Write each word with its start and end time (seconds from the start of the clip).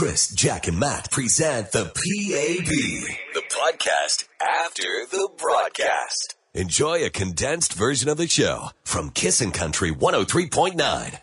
Chris, 0.00 0.30
Jack, 0.30 0.66
and 0.66 0.78
Matt 0.78 1.10
present 1.10 1.72
the 1.72 1.84
PAB, 1.84 1.94
the 3.34 3.42
podcast 3.50 4.26
after 4.40 5.04
the 5.10 5.28
broadcast. 5.36 6.36
Enjoy 6.54 7.04
a 7.04 7.10
condensed 7.10 7.74
version 7.74 8.08
of 8.08 8.16
the 8.16 8.26
show 8.26 8.70
from 8.82 9.10
Kissin' 9.10 9.50
Country 9.50 9.90
103.9. 9.92 11.18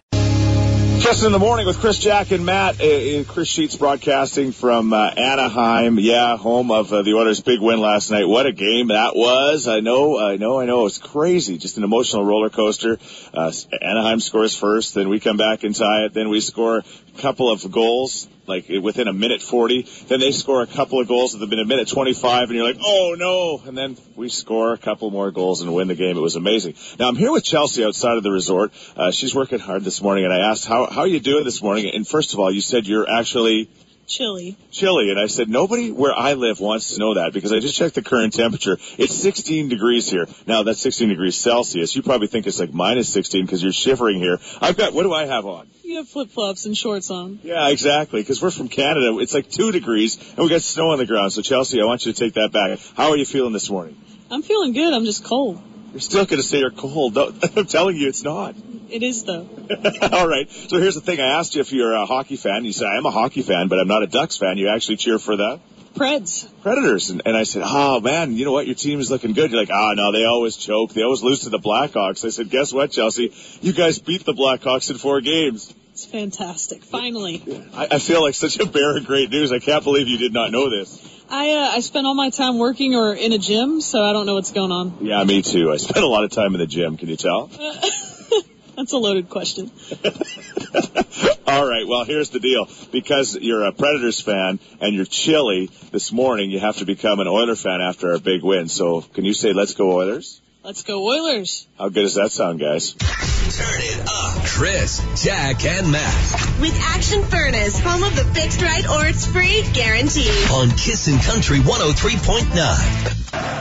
Kissin' 0.99 1.31
the 1.31 1.39
morning 1.39 1.65
with 1.67 1.79
Chris, 1.79 1.99
Jack, 1.99 2.31
and 2.31 2.45
Matt. 2.45 2.81
Uh, 2.81 3.23
Chris 3.23 3.47
Sheets 3.47 3.75
broadcasting 3.75 4.51
from 4.51 4.91
uh, 4.93 5.09
Anaheim. 5.09 5.99
Yeah, 5.99 6.37
home 6.37 6.71
of 6.71 6.91
uh, 6.91 7.03
the 7.03 7.13
Oilers' 7.13 7.39
big 7.39 7.61
win 7.61 7.79
last 7.79 8.11
night. 8.11 8.27
What 8.27 8.45
a 8.45 8.51
game 8.51 8.87
that 8.87 9.15
was! 9.15 9.67
I 9.67 9.79
know, 9.79 10.19
I 10.19 10.37
know, 10.37 10.59
I 10.59 10.65
know. 10.65 10.85
It's 10.85 10.97
crazy. 10.97 11.57
Just 11.57 11.77
an 11.77 11.83
emotional 11.83 12.25
roller 12.25 12.49
coaster. 12.49 12.97
Uh, 13.33 13.51
Anaheim 13.79 14.19
scores 14.19 14.55
first, 14.55 14.95
then 14.95 15.07
we 15.07 15.19
come 15.19 15.37
back 15.37 15.63
and 15.63 15.73
tie 15.75 16.05
it. 16.05 16.13
Then 16.13 16.29
we 16.29 16.41
score 16.41 16.83
couple 17.17 17.51
of 17.51 17.69
goals 17.71 18.27
like 18.47 18.69
within 18.69 19.07
a 19.07 19.13
minute 19.13 19.41
40. 19.41 19.87
Then 20.07 20.19
they 20.19 20.31
score 20.31 20.61
a 20.61 20.67
couple 20.67 20.99
of 20.99 21.07
goals 21.07 21.37
within 21.37 21.59
a 21.59 21.65
minute 21.65 21.89
25, 21.89 22.49
and 22.49 22.57
you're 22.57 22.65
like, 22.65 22.79
oh 22.83 23.15
no! 23.17 23.61
And 23.67 23.77
then 23.77 23.97
we 24.15 24.29
score 24.29 24.73
a 24.73 24.77
couple 24.77 25.11
more 25.11 25.31
goals 25.31 25.61
and 25.61 25.73
win 25.73 25.87
the 25.87 25.95
game. 25.95 26.17
It 26.17 26.21
was 26.21 26.35
amazing. 26.35 26.75
Now 26.97 27.09
I'm 27.09 27.15
here 27.15 27.31
with 27.31 27.43
Chelsea 27.43 27.83
outside 27.83 28.17
of 28.17 28.23
the 28.23 28.31
resort. 28.31 28.71
Uh, 28.95 29.11
she's 29.11 29.35
working 29.35 29.59
hard 29.59 29.83
this 29.83 30.01
morning, 30.01 30.23
and 30.23 30.33
I 30.33 30.49
asked 30.49 30.65
how 30.65 30.85
how 30.85 31.01
are 31.01 31.07
you 31.07 31.19
doing 31.19 31.43
this 31.43 31.61
morning. 31.61 31.91
And 31.93 32.07
first 32.07 32.33
of 32.33 32.39
all, 32.39 32.51
you 32.51 32.61
said 32.61 32.87
you're 32.87 33.09
actually 33.09 33.69
chilly. 34.07 34.57
Chilly. 34.71 35.11
And 35.11 35.19
I 35.19 35.27
said, 35.27 35.49
nobody 35.49 35.91
where 35.91 36.13
I 36.13 36.33
live 36.33 36.59
wants 36.59 36.93
to 36.93 36.99
know 36.99 37.15
that 37.15 37.33
because 37.33 37.51
I 37.51 37.59
just 37.59 37.75
checked 37.75 37.95
the 37.95 38.01
current 38.01 38.33
temperature. 38.33 38.77
It's 38.97 39.15
16 39.15 39.69
degrees 39.69 40.09
here. 40.09 40.27
Now 40.47 40.63
that's 40.63 40.79
16 40.79 41.09
degrees 41.09 41.37
Celsius. 41.37 41.95
You 41.95 42.01
probably 42.01 42.27
think 42.27 42.47
it's 42.47 42.59
like 42.59 42.73
minus 42.73 43.09
16 43.09 43.45
because 43.45 43.61
you're 43.61 43.73
shivering 43.73 44.19
here. 44.19 44.39
I've 44.61 44.77
got, 44.77 44.93
what 44.93 45.03
do 45.03 45.13
I 45.13 45.25
have 45.25 45.45
on? 45.45 45.67
You 45.87 45.99
have 45.99 46.09
flip 46.09 46.29
flops 46.31 46.65
and 46.65 46.77
shorts 46.77 47.09
on. 47.11 47.39
Yeah, 47.43 47.69
exactly. 47.69 48.19
Because 48.19 48.41
we're 48.41 48.51
from 48.51 48.67
Canada. 48.67 49.17
It's 49.19 49.33
like 49.33 49.49
two 49.49 49.71
degrees 49.71 50.17
and 50.31 50.39
we 50.39 50.49
got 50.49 50.61
snow 50.61 50.91
on 50.91 50.97
the 50.97 51.05
ground. 51.05 51.31
So 51.31 51.41
Chelsea, 51.41 51.81
I 51.81 51.85
want 51.85 52.05
you 52.05 52.11
to 52.11 52.19
take 52.19 52.33
that 52.33 52.51
back. 52.51 52.77
How 52.97 53.11
are 53.11 53.15
you 53.15 53.23
feeling 53.23 53.53
this 53.53 53.69
morning? 53.69 53.95
I'm 54.29 54.41
feeling 54.41 54.73
good. 54.73 54.93
I'm 54.93 55.05
just 55.05 55.23
cold. 55.23 55.61
You're 55.93 56.01
still 56.01 56.25
going 56.25 56.41
to 56.41 56.45
say 56.45 56.59
you're 56.59 56.71
cold. 56.71 57.17
I'm 57.55 57.67
telling 57.67 57.95
you, 57.95 58.09
it's 58.09 58.21
not. 58.21 58.55
It 58.89 59.01
is 59.01 59.23
though. 59.23 59.47
All 60.11 60.27
right. 60.27 60.51
So 60.51 60.77
here's 60.77 60.95
the 60.95 61.01
thing. 61.01 61.21
I 61.21 61.39
asked 61.39 61.55
you 61.55 61.61
if 61.61 61.71
you're 61.71 61.93
a 61.93 62.05
hockey 62.05 62.35
fan. 62.35 62.65
You 62.65 62.73
said 62.73 62.87
I'm 62.87 63.05
a 63.05 63.11
hockey 63.11 63.41
fan, 63.41 63.69
but 63.69 63.79
I'm 63.79 63.87
not 63.87 64.03
a 64.03 64.07
Ducks 64.07 64.35
fan. 64.35 64.57
You 64.57 64.67
actually 64.67 64.97
cheer 64.97 65.19
for 65.19 65.37
the 65.37 65.61
Preds. 65.97 66.47
Predators. 66.61 67.09
And, 67.09 67.21
and 67.25 67.35
I 67.35 67.43
said, 67.43 67.63
oh 67.65 67.99
man, 67.99 68.33
you 68.33 68.45
know 68.45 68.51
what? 68.51 68.65
Your 68.67 68.75
team 68.75 68.99
is 68.99 69.09
looking 69.09 69.33
good. 69.33 69.51
You're 69.51 69.59
like, 69.59 69.69
ah, 69.71 69.91
oh, 69.91 69.93
no, 69.93 70.11
they 70.11 70.25
always 70.25 70.55
choke. 70.55 70.93
They 70.93 71.03
always 71.03 71.23
lose 71.23 71.41
to 71.41 71.49
the 71.49 71.59
Blackhawks. 71.59 72.25
I 72.25 72.29
said, 72.29 72.49
guess 72.49 72.71
what, 72.71 72.91
Chelsea? 72.91 73.33
You 73.61 73.73
guys 73.73 73.99
beat 73.99 74.25
the 74.25 74.33
Blackhawks 74.33 74.89
in 74.89 74.97
four 74.97 75.21
games. 75.21 75.73
It's 75.91 76.05
fantastic. 76.05 76.83
Finally. 76.83 77.41
I, 77.73 77.87
I 77.91 77.99
feel 77.99 78.21
like 78.21 78.35
such 78.35 78.59
a 78.59 78.67
bear 78.67 78.95
of 78.95 79.05
great 79.05 79.31
news. 79.31 79.51
I 79.51 79.59
can't 79.59 79.83
believe 79.83 80.07
you 80.07 80.19
did 80.19 80.31
not 80.31 80.51
know 80.51 80.69
this. 80.69 81.15
I 81.29 81.51
uh, 81.51 81.71
I 81.73 81.79
spend 81.81 82.05
all 82.07 82.13
my 82.13 82.29
time 82.29 82.57
working 82.57 82.95
or 82.95 83.13
in 83.13 83.33
a 83.33 83.37
gym, 83.37 83.81
so 83.81 84.03
I 84.03 84.13
don't 84.13 84.25
know 84.25 84.35
what's 84.35 84.51
going 84.51 84.71
on. 84.71 84.99
Yeah, 85.01 85.23
me 85.23 85.41
too. 85.41 85.71
I 85.71 85.77
spend 85.77 86.05
a 86.05 86.07
lot 86.07 86.23
of 86.23 86.31
time 86.31 86.53
in 86.53 86.59
the 86.59 86.67
gym. 86.67 86.97
Can 86.97 87.09
you 87.09 87.17
tell? 87.17 87.47
That's 88.77 88.93
a 88.93 88.97
loaded 88.97 89.27
question. 89.27 89.71
All 91.47 91.65
right. 91.65 91.87
Well, 91.87 92.03
here's 92.03 92.29
the 92.29 92.41
deal. 92.41 92.67
Because 92.91 93.35
you're 93.35 93.63
a 93.63 93.71
Predators 93.71 94.19
fan 94.19 94.59
and 94.81 94.93
you're 94.93 95.05
chilly 95.05 95.69
this 95.91 96.11
morning, 96.11 96.51
you 96.51 96.59
have 96.59 96.77
to 96.77 96.85
become 96.85 97.21
an 97.21 97.27
Oiler 97.27 97.55
fan 97.55 97.79
after 97.79 98.11
our 98.11 98.19
big 98.19 98.43
win. 98.43 98.67
So 98.67 99.01
can 99.01 99.23
you 99.23 99.33
say, 99.33 99.53
let's 99.53 99.73
go 99.73 99.93
Oilers? 99.93 100.41
Let's 100.63 100.83
go 100.83 101.01
Oilers. 101.07 101.65
How 101.77 101.87
good 101.87 102.01
does 102.01 102.15
that 102.15 102.33
sound, 102.33 102.59
guys? 102.59 102.91
Turn 102.91 103.79
it 103.79 104.01
up. 104.05 104.43
Chris, 104.45 105.01
Jack, 105.23 105.63
and 105.63 105.89
Matt. 105.89 106.59
With 106.59 106.77
Action 106.81 107.23
Furnace, 107.23 107.79
home 107.79 108.03
of 108.03 108.13
the 108.17 108.25
fixed 108.25 108.61
right 108.61 108.85
or 108.89 109.05
it's 109.05 109.25
free 109.25 109.63
guarantee. 109.71 110.29
On 110.51 110.69
Kissin' 110.71 111.19
Country 111.19 111.59
103.9. 111.59 113.56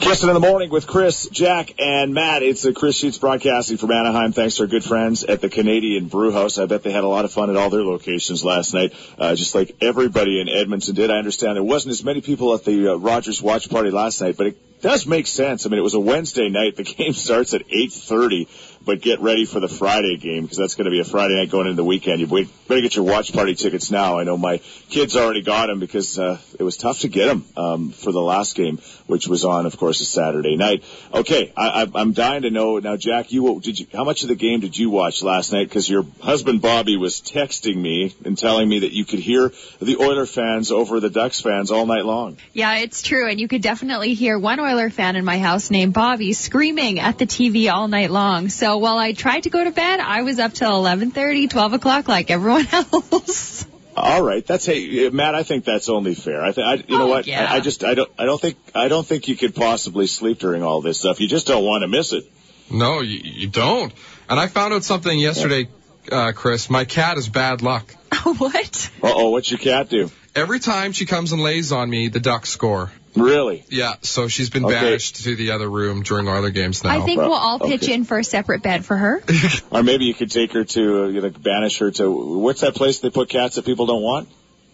Kissin' 0.00 0.30
in 0.30 0.34
the 0.34 0.40
morning 0.40 0.70
with 0.70 0.86
Chris, 0.86 1.28
Jack, 1.28 1.74
and 1.78 2.14
Matt. 2.14 2.42
It's 2.42 2.64
a 2.64 2.72
Chris 2.72 2.96
Sheets 2.96 3.18
broadcasting 3.18 3.76
from 3.76 3.92
Anaheim. 3.92 4.32
Thanks 4.32 4.56
to 4.56 4.62
our 4.62 4.66
good 4.66 4.82
friends 4.82 5.24
at 5.24 5.42
the 5.42 5.50
Canadian 5.50 6.08
Brew 6.08 6.32
House. 6.32 6.58
I 6.58 6.64
bet 6.64 6.82
they 6.82 6.90
had 6.90 7.04
a 7.04 7.08
lot 7.08 7.26
of 7.26 7.32
fun 7.32 7.50
at 7.50 7.56
all 7.56 7.68
their 7.68 7.84
locations 7.84 8.42
last 8.42 8.72
night, 8.72 8.94
uh, 9.18 9.34
just 9.34 9.54
like 9.54 9.76
everybody 9.82 10.40
in 10.40 10.48
Edmonton 10.48 10.94
did. 10.94 11.10
I 11.10 11.18
understand 11.18 11.56
there 11.56 11.62
wasn't 11.62 11.92
as 11.92 12.02
many 12.02 12.22
people 12.22 12.54
at 12.54 12.64
the 12.64 12.92
uh, 12.92 12.94
Rogers 12.94 13.42
watch 13.42 13.68
party 13.68 13.90
last 13.90 14.22
night, 14.22 14.36
but 14.38 14.46
it 14.48 14.69
does 14.80 15.06
make 15.06 15.26
sense. 15.26 15.66
I 15.66 15.68
mean, 15.68 15.78
it 15.78 15.82
was 15.82 15.94
a 15.94 16.00
Wednesday 16.00 16.48
night. 16.48 16.76
The 16.76 16.84
game 16.98 17.12
starts 17.12 17.54
at 17.54 17.66
8:30 17.68 18.48
but 18.84 19.00
get 19.00 19.20
ready 19.20 19.44
for 19.44 19.60
the 19.60 19.68
Friday 19.68 20.16
game 20.16 20.42
because 20.42 20.58
that's 20.58 20.74
going 20.74 20.86
to 20.86 20.90
be 20.90 21.00
a 21.00 21.04
Friday 21.04 21.36
night 21.36 21.50
going 21.50 21.66
into 21.66 21.76
the 21.76 21.84
weekend. 21.84 22.20
You 22.20 22.26
better 22.26 22.80
get 22.80 22.96
your 22.96 23.04
watch 23.04 23.32
party 23.32 23.54
tickets 23.54 23.90
now. 23.90 24.18
I 24.18 24.24
know 24.24 24.36
my 24.36 24.58
kids 24.88 25.16
already 25.16 25.42
got 25.42 25.66
them 25.66 25.80
because 25.80 26.18
uh, 26.18 26.38
it 26.58 26.62
was 26.62 26.76
tough 26.76 27.00
to 27.00 27.08
get 27.08 27.26
them 27.26 27.44
um, 27.56 27.90
for 27.90 28.12
the 28.12 28.20
last 28.20 28.56
game, 28.56 28.78
which 29.06 29.28
was 29.28 29.44
on, 29.44 29.66
of 29.66 29.76
course, 29.76 30.00
a 30.00 30.04
Saturday 30.04 30.56
night. 30.56 30.82
Okay, 31.12 31.52
I, 31.56 31.86
I'm 31.94 32.12
dying 32.12 32.42
to 32.42 32.50
know 32.50 32.78
now, 32.78 32.96
Jack. 32.96 33.32
You 33.32 33.60
did 33.60 33.78
you? 33.78 33.86
How 33.92 34.04
much 34.04 34.22
of 34.22 34.28
the 34.28 34.34
game 34.34 34.60
did 34.60 34.76
you 34.76 34.88
watch 34.88 35.22
last 35.22 35.52
night? 35.52 35.68
Because 35.68 35.88
your 35.88 36.06
husband 36.20 36.62
Bobby 36.62 36.96
was 36.96 37.20
texting 37.20 37.76
me 37.76 38.14
and 38.24 38.36
telling 38.36 38.68
me 38.68 38.80
that 38.80 38.92
you 38.92 39.04
could 39.04 39.18
hear 39.18 39.52
the 39.80 39.96
Oiler 39.96 40.26
fans 40.26 40.70
over 40.70 41.00
the 41.00 41.10
Ducks 41.10 41.40
fans 41.40 41.70
all 41.70 41.86
night 41.86 42.04
long. 42.04 42.38
Yeah, 42.52 42.76
it's 42.76 43.02
true, 43.02 43.28
and 43.28 43.38
you 43.38 43.48
could 43.48 43.62
definitely 43.62 44.14
hear 44.14 44.38
one 44.38 44.58
Oiler 44.70 44.88
fan 44.90 45.16
in 45.16 45.24
my 45.24 45.38
house 45.38 45.68
named 45.70 45.92
Bobby 45.92 46.32
screaming 46.32 47.00
at 47.00 47.18
the 47.18 47.26
TV 47.26 47.72
all 47.72 47.88
night 47.88 48.10
long. 48.10 48.48
So 48.50 48.78
while 48.78 48.98
I 48.98 49.12
tried 49.12 49.42
to 49.44 49.50
go 49.50 49.62
to 49.64 49.72
bed, 49.72 49.98
I 49.98 50.22
was 50.22 50.38
up 50.38 50.52
till 50.52 50.70
11:30, 50.70 51.50
12 51.50 51.72
o'clock 51.72 52.06
like 52.06 52.30
everyone 52.30 52.68
else. 52.72 53.66
All 53.96 54.22
right, 54.22 54.46
that's 54.46 54.64
hey 54.66 55.08
Matt. 55.10 55.34
I 55.34 55.42
think 55.42 55.64
that's 55.64 55.88
only 55.88 56.14
fair. 56.14 56.40
I 56.42 56.52
think 56.52 56.66
I, 56.66 56.74
you 56.86 56.98
know 56.98 57.04
Oh, 57.06 57.08
what? 57.08 57.26
yeah. 57.26 57.50
I, 57.50 57.56
I 57.56 57.60
just 57.60 57.82
I 57.82 57.94
don't 57.94 58.10
I 58.16 58.24
don't 58.26 58.40
think 58.40 58.56
I 58.72 58.86
don't 58.86 59.04
think 59.04 59.26
you 59.26 59.36
could 59.36 59.54
possibly 59.56 60.06
sleep 60.06 60.38
during 60.38 60.62
all 60.62 60.80
this 60.80 60.98
stuff. 61.00 61.20
You 61.20 61.26
just 61.26 61.48
don't 61.48 61.64
want 61.64 61.82
to 61.82 61.88
miss 61.88 62.12
it. 62.12 62.24
No, 62.70 63.00
you, 63.00 63.18
you 63.24 63.48
don't. 63.48 63.92
And 64.28 64.38
I 64.38 64.46
found 64.46 64.72
out 64.72 64.84
something 64.84 65.18
yesterday, 65.18 65.68
uh, 66.12 66.30
Chris. 66.32 66.70
My 66.70 66.84
cat 66.84 67.18
is 67.18 67.28
bad 67.28 67.60
luck. 67.62 67.92
what? 68.22 68.90
Uh 69.02 69.12
oh, 69.12 69.30
what's 69.30 69.50
your 69.50 69.58
cat 69.58 69.88
do? 69.88 70.10
Every 70.34 70.60
time 70.60 70.92
she 70.92 71.06
comes 71.06 71.32
and 71.32 71.42
lays 71.42 71.72
on 71.72 71.90
me, 71.90 72.08
the 72.08 72.20
Ducks 72.20 72.50
score. 72.50 72.90
Really? 73.16 73.64
Yeah, 73.68 73.94
so 74.02 74.28
she's 74.28 74.50
been 74.50 74.64
Okay. 74.64 74.74
banished 74.74 75.24
to 75.24 75.34
the 75.34 75.50
other 75.50 75.68
room 75.68 76.02
during 76.04 76.28
Oiler 76.28 76.50
games 76.50 76.84
now. 76.84 76.90
I 76.90 77.04
think 77.04 77.18
well, 77.18 77.30
we'll 77.30 77.38
all 77.38 77.58
pitch 77.58 77.82
okay. 77.84 77.94
in 77.94 78.04
for 78.04 78.20
a 78.20 78.24
separate 78.24 78.62
bed 78.62 78.84
for 78.84 78.96
her. 78.96 79.22
Or 79.72 79.82
maybe 79.82 80.04
you 80.04 80.14
could 80.14 80.30
take 80.30 80.52
her 80.52 80.64
to 80.64 81.04
uh, 81.04 81.08
you 81.08 81.20
know, 81.20 81.30
banish 81.30 81.78
her 81.78 81.90
to 81.92 82.10
what's 82.10 82.60
that 82.60 82.74
place 82.76 83.00
they 83.00 83.10
put 83.10 83.28
cats 83.28 83.56
that 83.56 83.64
people 83.64 83.86
don't 83.86 84.02
want? 84.02 84.28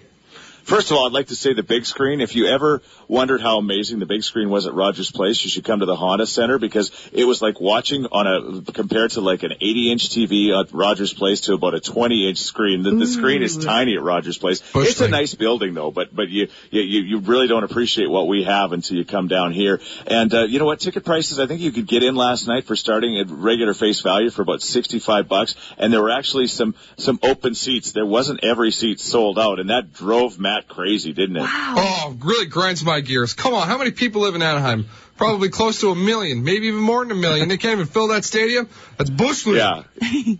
First 0.63 0.91
of 0.91 0.97
all, 0.97 1.07
I'd 1.07 1.13
like 1.13 1.27
to 1.27 1.35
say 1.35 1.53
the 1.53 1.63
big 1.63 1.85
screen. 1.85 2.21
If 2.21 2.35
you 2.35 2.45
ever 2.47 2.81
wondered 3.09 3.41
how 3.41 3.57
amazing 3.57 3.99
the 3.99 4.05
big 4.05 4.23
screen 4.23 4.49
was 4.49 4.67
at 4.67 4.73
Rogers 4.73 5.11
Place, 5.11 5.43
you 5.43 5.49
should 5.49 5.65
come 5.65 5.79
to 5.79 5.85
the 5.85 5.95
Honda 5.95 6.27
Center 6.27 6.59
because 6.59 6.91
it 7.11 7.25
was 7.25 7.41
like 7.41 7.59
watching 7.59 8.05
on 8.05 8.27
a 8.27 8.71
compared 8.71 9.11
to 9.11 9.21
like 9.21 9.43
an 9.43 9.53
80 9.53 9.91
inch 9.91 10.09
TV 10.09 10.57
at 10.57 10.71
Rogers 10.71 11.13
Place 11.13 11.41
to 11.41 11.53
about 11.53 11.73
a 11.73 11.79
20 11.79 12.29
inch 12.29 12.37
screen. 12.37 12.83
The, 12.83 12.91
the 12.91 13.07
screen 13.07 13.41
is 13.41 13.57
tiny 13.57 13.95
at 13.95 14.03
Rogers 14.03 14.37
Place. 14.37 14.61
Bush 14.71 14.91
it's 14.91 15.01
a 15.01 15.07
nice 15.07 15.33
building 15.33 15.73
though, 15.73 15.91
but 15.91 16.15
but 16.15 16.29
you 16.29 16.47
you 16.69 16.81
you 16.81 17.01
you 17.01 17.19
really 17.19 17.47
don't 17.47 17.63
appreciate 17.63 18.09
what 18.09 18.27
we 18.27 18.43
have 18.43 18.71
until 18.71 18.97
you 18.97 19.05
come 19.05 19.27
down 19.27 19.51
here. 19.51 19.81
And 20.05 20.33
uh, 20.33 20.43
you 20.43 20.59
know 20.59 20.65
what? 20.65 20.79
Ticket 20.79 21.03
prices. 21.03 21.39
I 21.39 21.47
think 21.47 21.61
you 21.61 21.71
could 21.71 21.87
get 21.87 22.03
in 22.03 22.15
last 22.15 22.47
night 22.47 22.65
for 22.65 22.75
starting 22.75 23.17
at 23.19 23.29
regular 23.29 23.73
face 23.73 24.01
value 24.01 24.29
for 24.29 24.43
about 24.43 24.61
65 24.61 25.27
bucks, 25.27 25.55
and 25.77 25.91
there 25.91 26.01
were 26.01 26.11
actually 26.11 26.47
some 26.47 26.75
some 26.97 27.19
open 27.23 27.55
seats. 27.55 27.91
There 27.91 28.05
wasn't 28.05 28.43
every 28.43 28.71
seat 28.71 28.99
sold 28.99 29.39
out, 29.39 29.59
and 29.59 29.71
that 29.71 29.93
drove 29.93 30.39
Matt 30.39 30.67
crazy, 30.67 31.11
didn't 31.11 31.37
it? 31.37 31.41
Wow. 31.41 31.75
Oh, 31.77 32.17
really 32.21 32.45
grinds 32.45 32.83
my 32.83 32.98
Come 33.33 33.53
on, 33.53 33.67
how 33.67 33.77
many 33.77 33.91
people 33.91 34.21
live 34.21 34.35
in 34.35 34.41
Anaheim? 34.41 34.85
Probably 35.19 35.49
close 35.49 35.81
to 35.81 35.89
a 35.89 35.95
million, 35.95 36.43
maybe 36.43 36.67
even 36.67 36.79
more 36.79 37.03
than 37.03 37.11
a 37.11 37.19
million. 37.19 37.49
They 37.49 37.57
can't 37.57 37.73
even 37.73 37.87
fill 37.87 38.07
that 38.07 38.23
stadium. 38.23 38.69
That's 38.97 39.09
bush 39.09 39.45
league. 39.45 39.57
Yeah, 39.57 39.83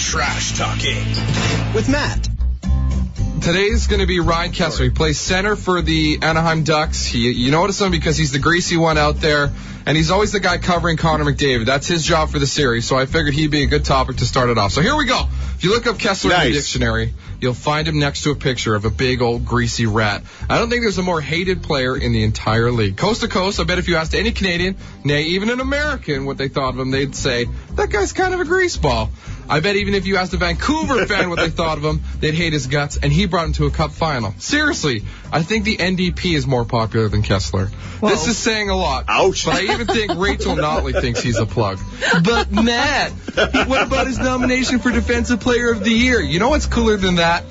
Trash 0.00 0.56
Talking 0.56 1.04
with 1.74 1.88
Matt. 1.88 2.26
Today's 3.42 3.86
going 3.86 4.00
to 4.00 4.06
be 4.06 4.18
Ryan 4.18 4.50
Kesler. 4.50 4.84
He 4.84 4.90
plays 4.90 5.20
center 5.20 5.56
for 5.56 5.82
the 5.82 6.18
Anaheim 6.22 6.64
Ducks. 6.64 7.04
He, 7.04 7.30
you 7.30 7.50
notice 7.50 7.80
him 7.80 7.90
because 7.90 8.16
he's 8.16 8.32
the 8.32 8.38
greasy 8.38 8.76
one 8.76 8.96
out 8.98 9.16
there, 9.16 9.50
and 9.86 9.96
he's 9.96 10.10
always 10.10 10.32
the 10.32 10.40
guy 10.40 10.58
covering 10.58 10.96
Connor 10.96 11.24
McDavid. 11.24 11.66
That's 11.66 11.86
his 11.86 12.04
job 12.04 12.30
for 12.30 12.38
the 12.38 12.46
series, 12.46 12.86
so 12.86 12.96
I 12.96 13.06
figured 13.06 13.34
he'd 13.34 13.50
be 13.50 13.62
a 13.62 13.66
good 13.66 13.84
topic 13.84 14.16
to 14.16 14.26
start 14.26 14.50
it 14.50 14.58
off. 14.58 14.72
So 14.72 14.80
here 14.80 14.96
we 14.96 15.04
go. 15.04 15.26
If 15.54 15.64
you 15.64 15.70
look 15.70 15.86
up 15.86 15.96
Kesler 15.96 16.32
in 16.38 16.52
the 16.52 16.58
dictionary, 16.58 17.12
you'll 17.40 17.54
find 17.54 17.86
him 17.88 17.98
next 17.98 18.22
to 18.22 18.30
a 18.30 18.34
picture 18.34 18.74
of 18.74 18.84
a 18.84 18.90
big 18.90 19.22
old 19.22 19.44
greasy 19.44 19.86
rat. 19.86 20.22
I 20.48 20.58
don't 20.58 20.68
think 20.68 20.82
there's 20.82 20.98
a 20.98 21.02
more 21.02 21.20
hated 21.20 21.62
player 21.62 21.96
in 21.96 22.12
the 22.12 22.24
entire 22.24 22.70
league. 22.70 22.96
Coast 22.96 23.22
to 23.22 23.28
coast, 23.28 23.60
I 23.60 23.64
bet 23.64 23.78
if 23.78 23.88
you 23.88 23.96
asked 23.96 24.14
any 24.14 24.32
Canadian, 24.32 24.76
nay, 25.04 25.22
even 25.22 25.50
an 25.50 25.60
American, 25.60 26.24
what 26.26 26.36
they 26.36 26.48
thought 26.48 26.74
of 26.74 26.80
him, 26.80 26.90
they'd 26.90 27.14
say, 27.14 27.46
that 27.80 27.90
guy's 27.90 28.12
kind 28.12 28.34
of 28.34 28.40
a 28.40 28.44
greaseball. 28.44 29.10
I 29.48 29.60
bet 29.60 29.74
even 29.76 29.94
if 29.94 30.06
you 30.06 30.16
asked 30.16 30.32
a 30.32 30.36
Vancouver 30.36 31.06
fan 31.08 31.28
what 31.28 31.38
they 31.38 31.50
thought 31.50 31.78
of 31.78 31.84
him, 31.84 32.02
they'd 32.20 32.34
hate 32.34 32.52
his 32.52 32.66
guts, 32.66 32.98
and 32.98 33.12
he 33.12 33.26
brought 33.26 33.46
him 33.46 33.52
to 33.54 33.66
a 33.66 33.70
cup 33.70 33.90
final. 33.90 34.32
Seriously, 34.38 35.02
I 35.32 35.42
think 35.42 35.64
the 35.64 35.76
NDP 35.76 36.34
is 36.34 36.46
more 36.46 36.64
popular 36.64 37.08
than 37.08 37.22
Kesler. 37.22 37.70
This 38.00 38.28
is 38.28 38.38
saying 38.38 38.70
a 38.70 38.76
lot. 38.76 39.06
Ouch. 39.08 39.44
But 39.44 39.54
I 39.54 39.72
even 39.72 39.86
think 39.86 40.12
Rachel 40.16 40.54
Notley 40.54 40.98
thinks 40.98 41.20
he's 41.20 41.38
a 41.38 41.46
plug. 41.46 41.78
But 42.22 42.52
Matt, 42.52 43.10
what 43.66 43.86
about 43.86 44.06
his 44.06 44.18
nomination 44.18 44.78
for 44.78 44.90
Defensive 44.90 45.40
Player 45.40 45.72
of 45.72 45.82
the 45.82 45.90
Year? 45.90 46.20
You 46.20 46.38
know 46.38 46.50
what's 46.50 46.66
cooler 46.66 46.96
than 46.96 47.16
that? 47.16 47.44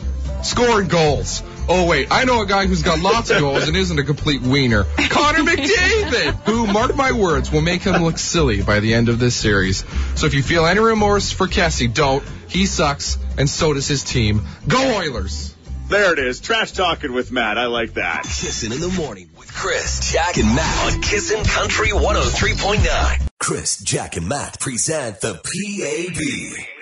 Scoring 0.44 0.88
goals. 0.88 1.44
Oh 1.72 1.86
wait, 1.86 2.08
I 2.10 2.24
know 2.26 2.42
a 2.42 2.48
guy 2.48 2.66
who's 2.66 2.82
got 2.82 3.00
lots 3.00 3.30
of 3.30 3.40
goals 3.40 3.68
and 3.68 3.78
isn't 3.78 4.00
a 4.00 4.04
complete 4.04 4.42
wiener. 4.42 4.86
Connor 5.10 5.44
McDavid, 5.44 6.34
who, 6.44 6.66
mark 6.66 6.96
my 6.96 7.12
words, 7.12 7.52
will 7.52 7.62
make 7.62 7.84
him 7.84 8.02
look 8.02 8.18
silly 8.18 8.64
by 8.64 8.80
the 8.80 8.96
end 8.96 9.08
of 9.08 9.20
this 9.20 9.36
series. 9.36 9.86
So 10.16 10.26
if 10.26 10.34
you 10.34 10.42
feel 10.42 10.66
any 10.66 10.80
remorse 10.80 11.32
for 11.32 11.46
Kessie, 11.46 11.94
don't. 11.94 12.24
He 12.48 12.66
sucks, 12.66 13.20
and 13.38 13.48
so 13.48 13.74
does 13.74 13.88
his 13.88 14.04
team. 14.04 14.42
Go 14.68 14.98
Oilers! 14.98 15.56
There 15.90 16.12
it 16.14 16.20
is. 16.20 16.40
Trash 16.40 16.72
talking 16.72 17.14
with 17.14 17.32
Matt. 17.32 17.60
I 17.60 17.68
like 17.68 17.94
that. 17.96 18.24
Kissing 18.24 18.72
in 18.72 18.80
the 18.80 18.90
morning 18.90 19.30
with 19.38 19.54
Chris, 19.54 20.12
Jack, 20.12 20.38
and 20.38 20.48
Matt 20.56 20.94
on 20.94 21.02
Kissin' 21.02 21.44
Country 21.44 21.90
103.9. 21.90 23.28
Chris, 23.40 23.78
Jack, 23.78 24.18
and 24.18 24.28
Matt 24.28 24.60
present 24.60 25.22
the 25.22 25.34
PAB, 25.34 26.16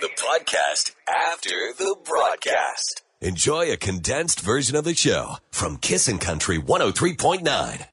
the 0.01 0.09
podcast 0.17 0.93
after 1.07 1.73
the 1.77 1.95
broadcast. 2.05 3.01
Enjoy 3.19 3.71
a 3.71 3.77
condensed 3.77 4.41
version 4.41 4.75
of 4.75 4.83
the 4.83 4.93
show 4.93 5.37
from 5.49 5.77
Kissin' 5.77 6.19
Country 6.19 6.59
103.9. 6.59 7.83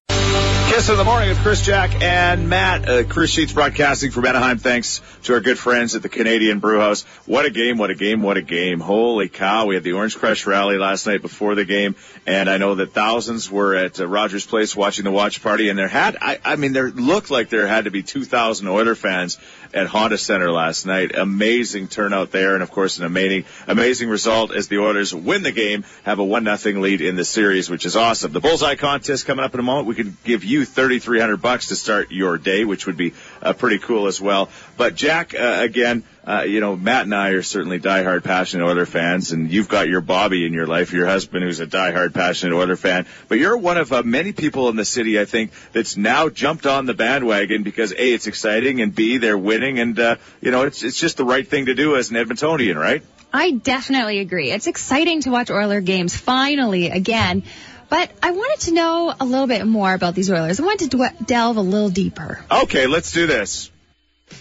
Kiss 0.70 0.88
in 0.90 0.96
the 0.98 1.04
morning 1.04 1.30
with 1.30 1.38
Chris 1.38 1.62
Jack 1.62 2.02
and 2.02 2.48
Matt. 2.50 2.88
Uh, 2.88 3.04
Chris 3.04 3.30
Sheets 3.30 3.52
broadcasting 3.52 4.10
from 4.10 4.26
Anaheim. 4.26 4.58
Thanks 4.58 5.00
to 5.22 5.34
our 5.34 5.40
good 5.40 5.58
friends 5.58 5.94
at 5.94 6.02
the 6.02 6.10
Canadian 6.10 6.58
Brew 6.58 6.78
House. 6.78 7.04
What 7.24 7.46
a 7.46 7.50
game, 7.50 7.78
what 7.78 7.90
a 7.90 7.94
game, 7.94 8.22
what 8.22 8.36
a 8.36 8.42
game. 8.42 8.80
Holy 8.80 9.28
cow. 9.28 9.66
We 9.66 9.76
had 9.76 9.84
the 9.84 9.92
Orange 9.92 10.18
Crush 10.18 10.46
rally 10.46 10.76
last 10.76 11.06
night 11.06 11.22
before 11.22 11.54
the 11.54 11.64
game. 11.64 11.96
And 12.26 12.50
I 12.50 12.58
know 12.58 12.74
that 12.74 12.92
thousands 12.92 13.50
were 13.50 13.74
at 13.74 14.00
uh, 14.00 14.06
Rogers 14.06 14.44
Place 14.44 14.74
watching 14.76 15.04
the 15.04 15.10
watch 15.10 15.42
party. 15.42 15.68
And 15.70 15.78
there 15.78 15.88
had, 15.88 16.18
I, 16.20 16.38
I 16.44 16.56
mean, 16.56 16.72
there 16.72 16.90
looked 16.90 17.30
like 17.30 17.48
there 17.48 17.66
had 17.66 17.84
to 17.84 17.90
be 17.90 18.02
2,000 18.02 18.66
Oiler 18.66 18.94
fans 18.94 19.38
at 19.74 19.88
Honda 19.88 20.16
Center 20.16 20.50
last 20.50 20.86
night. 20.86 21.14
Amazing 21.14 21.88
turnout 21.88 22.30
there. 22.30 22.54
And 22.54 22.62
of 22.62 22.70
course, 22.70 22.98
an 22.98 23.04
amazing, 23.04 23.44
amazing 23.66 24.08
result 24.08 24.54
as 24.54 24.68
the 24.68 24.78
Oilers 24.78 25.14
win 25.14 25.42
the 25.42 25.52
game, 25.52 25.84
have 26.04 26.20
a 26.20 26.24
one 26.24 26.44
nothing 26.44 26.80
lead 26.80 27.00
in 27.00 27.16
the 27.16 27.24
series, 27.24 27.68
which 27.68 27.84
is 27.84 27.96
awesome. 27.96 28.32
The 28.32 28.40
Bullseye 28.40 28.76
contest 28.76 29.26
coming 29.26 29.44
up 29.44 29.52
in 29.54 29.60
a 29.60 29.64
moment. 29.64 29.88
We 29.88 29.96
can 29.96 30.16
give 30.24 30.44
you 30.44 30.64
3,300 30.64 31.36
bucks 31.38 31.68
to 31.68 31.76
start 31.76 32.12
your 32.12 32.38
day, 32.38 32.64
which 32.64 32.86
would 32.86 32.96
be 32.96 33.14
uh, 33.42 33.52
pretty 33.52 33.78
cool 33.78 34.06
as 34.06 34.20
well. 34.20 34.48
But 34.76 34.94
Jack, 34.94 35.34
uh, 35.34 35.58
again, 35.60 36.04
uh, 36.26 36.42
you 36.42 36.60
know, 36.60 36.74
Matt 36.74 37.04
and 37.04 37.14
I 37.14 37.30
are 37.30 37.42
certainly 37.42 37.78
diehard 37.78 38.24
passionate 38.24 38.64
Oiler 38.64 38.86
fans, 38.86 39.32
and 39.32 39.50
you've 39.50 39.68
got 39.68 39.88
your 39.88 40.00
Bobby 40.00 40.46
in 40.46 40.52
your 40.52 40.66
life, 40.66 40.92
your 40.92 41.06
husband 41.06 41.44
who's 41.44 41.60
a 41.60 41.66
diehard 41.66 42.14
passionate 42.14 42.56
Oiler 42.56 42.76
fan. 42.76 43.06
But 43.28 43.38
you're 43.38 43.56
one 43.56 43.76
of 43.76 43.92
uh, 43.92 44.02
many 44.02 44.32
people 44.32 44.68
in 44.70 44.76
the 44.76 44.84
city, 44.84 45.20
I 45.20 45.26
think, 45.26 45.52
that's 45.72 45.96
now 45.96 46.28
jumped 46.28 46.66
on 46.66 46.86
the 46.86 46.94
bandwagon 46.94 47.62
because 47.62 47.92
A, 47.92 48.14
it's 48.14 48.26
exciting, 48.26 48.80
and 48.80 48.94
B, 48.94 49.18
they're 49.18 49.38
winning, 49.38 49.78
and, 49.78 49.98
uh, 49.98 50.16
you 50.40 50.50
know, 50.50 50.62
it's, 50.62 50.82
it's 50.82 50.98
just 50.98 51.18
the 51.18 51.24
right 51.24 51.46
thing 51.46 51.66
to 51.66 51.74
do 51.74 51.96
as 51.96 52.10
an 52.10 52.16
Edmontonian, 52.16 52.76
right? 52.76 53.02
I 53.32 53.50
definitely 53.50 54.20
agree. 54.20 54.50
It's 54.50 54.66
exciting 54.66 55.22
to 55.22 55.30
watch 55.30 55.50
Oiler 55.50 55.80
games 55.80 56.16
finally 56.16 56.88
again. 56.88 57.42
But 57.90 58.10
I 58.22 58.30
wanted 58.30 58.60
to 58.66 58.74
know 58.74 59.14
a 59.20 59.24
little 59.24 59.46
bit 59.46 59.66
more 59.66 59.92
about 59.92 60.14
these 60.14 60.30
Oilers. 60.30 60.58
I 60.58 60.64
wanted 60.64 60.90
to 60.92 61.12
delve 61.24 61.56
a 61.56 61.60
little 61.60 61.90
deeper. 61.90 62.44
Okay, 62.50 62.86
let's 62.86 63.12
do 63.12 63.26
this. 63.26 63.70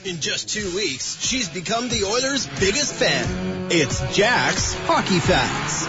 In 0.05 0.19
just 0.19 0.49
two 0.49 0.75
weeks, 0.75 1.17
she's 1.21 1.49
become 1.49 1.87
the 1.89 2.03
Oilers' 2.05 2.47
biggest 2.59 2.93
fan. 2.93 3.67
It's 3.69 3.99
Jack's 4.15 4.73
Hockey 4.73 5.19
Facts. 5.19 5.87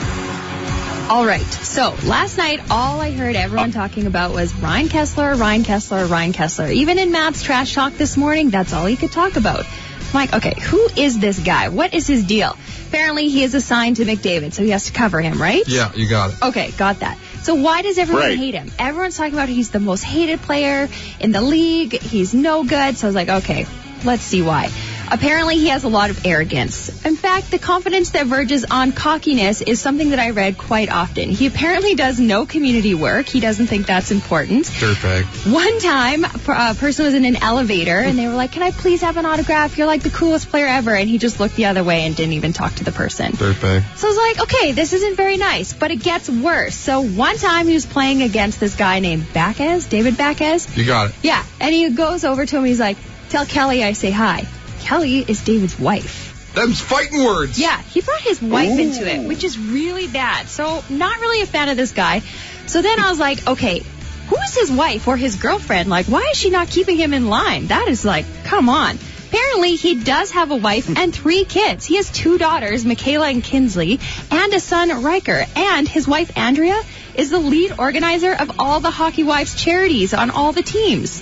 All 1.10 1.26
right. 1.26 1.42
So 1.42 1.94
last 2.04 2.36
night, 2.38 2.60
all 2.70 3.00
I 3.00 3.10
heard 3.12 3.36
everyone 3.36 3.70
oh. 3.70 3.72
talking 3.72 4.06
about 4.06 4.32
was 4.32 4.54
Ryan 4.54 4.88
Kesler, 4.88 5.38
Ryan 5.38 5.62
Kesler, 5.64 6.08
Ryan 6.08 6.32
Kesler. 6.32 6.72
Even 6.72 6.98
in 6.98 7.12
Matt's 7.12 7.42
trash 7.42 7.74
talk 7.74 7.94
this 7.94 8.16
morning, 8.16 8.50
that's 8.50 8.72
all 8.72 8.86
he 8.86 8.96
could 8.96 9.12
talk 9.12 9.36
about. 9.36 9.64
I'm 9.66 10.12
like, 10.12 10.32
okay, 10.34 10.60
who 10.60 10.88
is 10.96 11.18
this 11.18 11.38
guy? 11.38 11.68
What 11.68 11.92
is 11.92 12.06
his 12.06 12.24
deal? 12.24 12.56
Apparently, 12.88 13.28
he 13.28 13.42
is 13.42 13.54
assigned 13.54 13.96
to 13.96 14.04
McDavid, 14.04 14.52
so 14.52 14.62
he 14.62 14.70
has 14.70 14.86
to 14.86 14.92
cover 14.92 15.20
him, 15.20 15.40
right? 15.42 15.64
Yeah, 15.66 15.92
you 15.94 16.08
got 16.08 16.30
it. 16.30 16.42
Okay, 16.42 16.70
got 16.72 17.00
that. 17.00 17.18
So 17.42 17.56
why 17.56 17.82
does 17.82 17.98
everyone 17.98 18.22
Right. 18.24 18.38
hate 18.38 18.54
him? 18.54 18.70
Everyone's 18.78 19.16
talking 19.16 19.34
about 19.34 19.48
he's 19.48 19.70
the 19.70 19.80
most 19.80 20.02
hated 20.02 20.40
player 20.42 20.88
in 21.20 21.32
the 21.32 21.42
league. 21.42 22.00
He's 22.00 22.32
no 22.32 22.62
good. 22.64 22.96
So 22.96 23.06
I 23.06 23.08
was 23.08 23.14
like, 23.14 23.28
okay, 23.28 23.66
let's 24.04 24.22
see 24.22 24.42
why. 24.42 24.70
Apparently, 25.10 25.56
he 25.56 25.68
has 25.68 25.84
a 25.84 25.88
lot 25.88 26.10
of 26.10 26.24
arrogance. 26.26 26.88
In 27.04 27.16
fact, 27.16 27.50
the 27.50 27.58
confidence 27.58 28.10
that 28.10 28.26
verges 28.26 28.64
on 28.64 28.92
cockiness 28.92 29.60
is 29.60 29.80
something 29.80 30.10
that 30.10 30.18
I 30.18 30.30
read 30.30 30.56
quite 30.56 30.90
often. 30.90 31.28
He 31.28 31.46
apparently 31.46 31.94
does 31.94 32.18
no 32.18 32.46
community 32.46 32.94
work. 32.94 33.26
He 33.26 33.40
doesn't 33.40 33.66
think 33.66 33.86
that's 33.86 34.10
important. 34.10 34.64
Dirtbag. 34.64 35.52
One 35.52 35.78
time, 35.78 36.24
a 36.24 36.74
person 36.74 37.04
was 37.04 37.14
in 37.14 37.24
an 37.26 37.36
elevator 37.36 37.98
and 37.98 38.18
they 38.18 38.26
were 38.26 38.34
like, 38.34 38.52
Can 38.52 38.62
I 38.62 38.70
please 38.70 39.02
have 39.02 39.16
an 39.16 39.26
autograph? 39.26 39.76
You're 39.76 39.86
like 39.86 40.02
the 40.02 40.10
coolest 40.10 40.48
player 40.48 40.66
ever. 40.66 40.94
And 40.94 41.08
he 41.08 41.18
just 41.18 41.38
looked 41.38 41.56
the 41.56 41.66
other 41.66 41.84
way 41.84 42.02
and 42.04 42.16
didn't 42.16 42.32
even 42.32 42.52
talk 42.52 42.74
to 42.76 42.84
the 42.84 42.92
person. 42.92 43.32
Dirtbag. 43.32 43.84
So 43.96 44.06
I 44.06 44.10
was 44.10 44.16
like, 44.16 44.40
okay, 44.42 44.72
this 44.72 44.92
isn't 44.94 45.16
very 45.16 45.36
nice, 45.36 45.72
but 45.74 45.90
it 45.90 46.02
gets 46.02 46.30
worse. 46.30 46.74
So 46.74 47.02
one 47.02 47.36
time 47.36 47.66
he 47.66 47.74
was 47.74 47.86
playing 47.86 48.22
against 48.22 48.58
this 48.58 48.74
guy 48.74 49.00
named 49.00 49.32
Backes, 49.32 49.86
David 49.86 50.16
Backes. 50.16 50.76
You 50.76 50.86
got 50.86 51.10
it. 51.10 51.16
Yeah, 51.22 51.44
and 51.60 51.74
he 51.74 51.90
goes 51.90 52.24
over 52.24 52.46
to 52.46 52.56
him. 52.56 52.64
He's 52.64 52.80
like, 52.80 52.96
tell 53.34 53.46
Kelly 53.46 53.82
I 53.82 53.94
say 53.94 54.12
hi. 54.12 54.46
Kelly 54.82 55.18
is 55.18 55.42
David's 55.42 55.76
wife. 55.76 56.52
Them's 56.54 56.80
fighting 56.80 57.24
words. 57.24 57.58
Yeah, 57.58 57.82
he 57.82 58.00
brought 58.00 58.20
his 58.20 58.40
wife 58.40 58.78
into 58.78 59.04
it, 59.12 59.26
which 59.26 59.42
is 59.42 59.58
really 59.58 60.06
bad. 60.06 60.46
So 60.48 60.84
not 60.88 61.18
really 61.18 61.40
a 61.42 61.46
fan 61.46 61.68
of 61.68 61.76
this 61.76 61.90
guy. 61.90 62.20
So 62.66 62.80
then 62.80 63.00
I 63.00 63.10
was 63.10 63.18
like, 63.18 63.44
okay, 63.44 63.82
who 64.28 64.36
is 64.36 64.54
his 64.54 64.70
wife 64.70 65.08
or 65.08 65.16
his 65.16 65.34
girlfriend? 65.34 65.90
Like, 65.90 66.06
why 66.06 66.28
is 66.30 66.38
she 66.38 66.50
not 66.50 66.68
keeping 66.68 66.96
him 66.96 67.12
in 67.12 67.28
line? 67.28 67.66
That 67.66 67.88
is 67.88 68.04
like, 68.04 68.24
come 68.44 68.68
on. 68.68 69.00
Apparently, 69.30 69.74
he 69.74 69.96
does 69.96 70.30
have 70.30 70.52
a 70.52 70.56
wife 70.56 70.88
and 70.96 71.12
three 71.12 71.44
kids. 71.44 71.84
He 71.84 71.96
has 71.96 72.12
two 72.12 72.38
daughters, 72.38 72.84
Michaela 72.84 73.30
and 73.30 73.42
Kinsley, 73.42 73.98
and 74.30 74.54
a 74.54 74.60
son, 74.60 75.02
Riker. 75.02 75.44
And 75.56 75.88
his 75.88 76.06
wife, 76.06 76.38
Andrea, 76.38 76.80
is 77.16 77.30
the 77.30 77.40
lead 77.40 77.72
organizer 77.80 78.32
of 78.32 78.60
all 78.60 78.78
the 78.78 78.92
Hockey 78.92 79.24
Wives 79.24 79.56
charities 79.56 80.14
on 80.14 80.30
all 80.30 80.52
the 80.52 80.62
teams. 80.62 81.20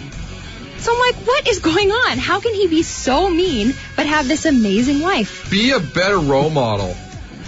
So 0.82 0.92
I'm 0.92 0.98
like, 0.98 1.26
what 1.26 1.48
is 1.48 1.60
going 1.60 1.90
on? 1.90 2.18
How 2.18 2.40
can 2.40 2.54
he 2.54 2.66
be 2.66 2.82
so 2.82 3.30
mean 3.30 3.72
but 3.94 4.06
have 4.06 4.26
this 4.26 4.46
amazing 4.46 5.00
wife? 5.00 5.48
Be 5.48 5.70
a 5.70 5.78
better 5.78 6.18
role 6.18 6.50
model. 6.50 6.96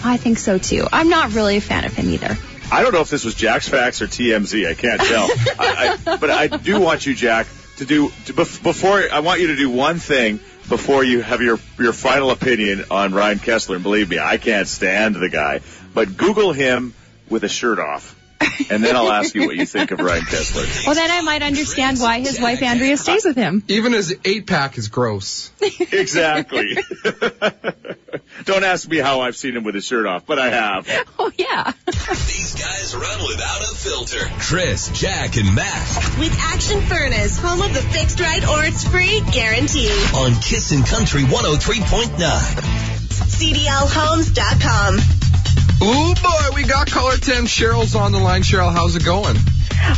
I 0.05 0.19
think 0.19 0.39
so 0.39 0.59
too. 0.59 0.87
I'm 0.93 1.09
not 1.09 1.33
really 1.35 1.57
a 1.57 1.61
fan 1.61 1.85
of 1.85 1.93
him 1.95 2.11
either. 2.11 2.37
I 2.71 2.83
don't 2.83 2.93
know 2.93 3.01
if 3.01 3.11
this 3.11 3.25
was 3.25 3.35
Jack's 3.35 3.69
facts 3.69 4.03
or 4.03 4.07
TMZ. 4.07 4.69
I 4.69 4.75
can't 4.75 5.01
tell. 5.01 5.25
I, 5.59 5.99
I, 6.07 6.17
but 6.17 6.31
I 6.31 6.47
do 6.47 6.81
want 6.81 7.07
you, 7.07 7.15
Jack, 7.15 7.47
to 7.79 7.85
do 7.85 8.11
to, 8.27 8.35
bef- 8.35 8.63
before. 8.63 9.03
I 9.13 9.21
want 9.21 9.41
you 9.41 9.49
to 9.49 9.57
do 9.57 9.69
one 9.69 9.99
thing 9.99 10.39
before 10.69 11.03
you 11.03 11.21
have 11.21 11.41
your 11.41 11.59
your 11.79 11.93
final 11.93 12.31
opinion 12.31 12.85
on 12.91 13.15
Ryan 13.15 13.39
Kesler. 13.39 13.75
And 13.75 13.83
believe 13.83 14.09
me, 14.09 14.19
I 14.19 14.37
can't 14.37 14.69
stand 14.69 15.17
the 15.17 15.29
guy. 15.29 15.61
But 15.93 16.17
Google 16.17 16.53
him 16.53 16.95
with 17.29 17.45
a 17.45 17.49
shirt 17.49 17.79
off, 17.79 18.17
and 18.71 18.83
then 18.85 18.97
I'll 18.97 19.11
ask 19.11 19.35
you 19.35 19.47
what 19.47 19.57
you 19.57 19.67
think 19.67 19.91
of 19.91 20.01
Ryan 20.01 20.23
Kesler. 20.25 20.65
Well, 20.87 20.95
then 20.95 21.11
I 21.11 21.23
might 21.23 21.43
understand 21.43 21.99
why 21.99 22.21
his 22.21 22.39
wife 22.41 22.63
Andrea 22.63 22.97
stays 22.97 23.25
with 23.25 23.37
him. 23.37 23.63
Even 23.69 23.93
his 23.93 24.15
eight 24.25 24.47
pack 24.47 24.77
is 24.79 24.89
gross. 24.89 25.51
Exactly. 25.93 26.77
don't 28.45 28.65
ask 28.65 28.89
me 28.89 28.99
how 28.99 29.21
I've 29.21 29.37
seen 29.37 29.57
him 29.57 29.65
with 29.65 29.75
his 29.75 29.85
shirt 29.87 30.07
off, 30.07 30.27
but 30.27 30.39
I 30.39 30.51
have. 30.51 30.87
Oh 31.19 31.31
yeah. 31.37 31.73
These 31.87 32.55
guys 32.55 32.95
run 32.95 33.27
without 33.27 33.63
a 33.63 33.75
filter. 33.75 34.29
Chris, 34.41 34.89
Jack, 34.91 35.37
and 35.37 35.55
Matt 35.55 36.17
With 36.19 36.37
Action 36.39 36.81
Furnace, 36.83 37.39
home 37.39 37.63
of 37.63 37.73
the 37.73 37.81
fixed 37.81 38.21
right 38.21 38.47
or 38.47 38.65
it's 38.65 38.87
free 38.87 39.21
guarantee. 39.33 39.91
on 40.15 40.35
Kissin' 40.41 40.83
Country 40.83 41.23
103.9. 41.23 42.19
CDLHomes.com. 43.35 45.14
Ooh 45.85 46.15
boy, 46.15 46.55
we 46.55 46.63
got 46.65 46.91
caller 46.91 47.17
10. 47.17 47.45
Cheryl's 47.45 47.95
on 47.95 48.13
the 48.13 48.19
line. 48.19 48.43
Cheryl, 48.43 48.73
how's 48.73 48.97
it 48.97 49.05
going? 49.05 49.37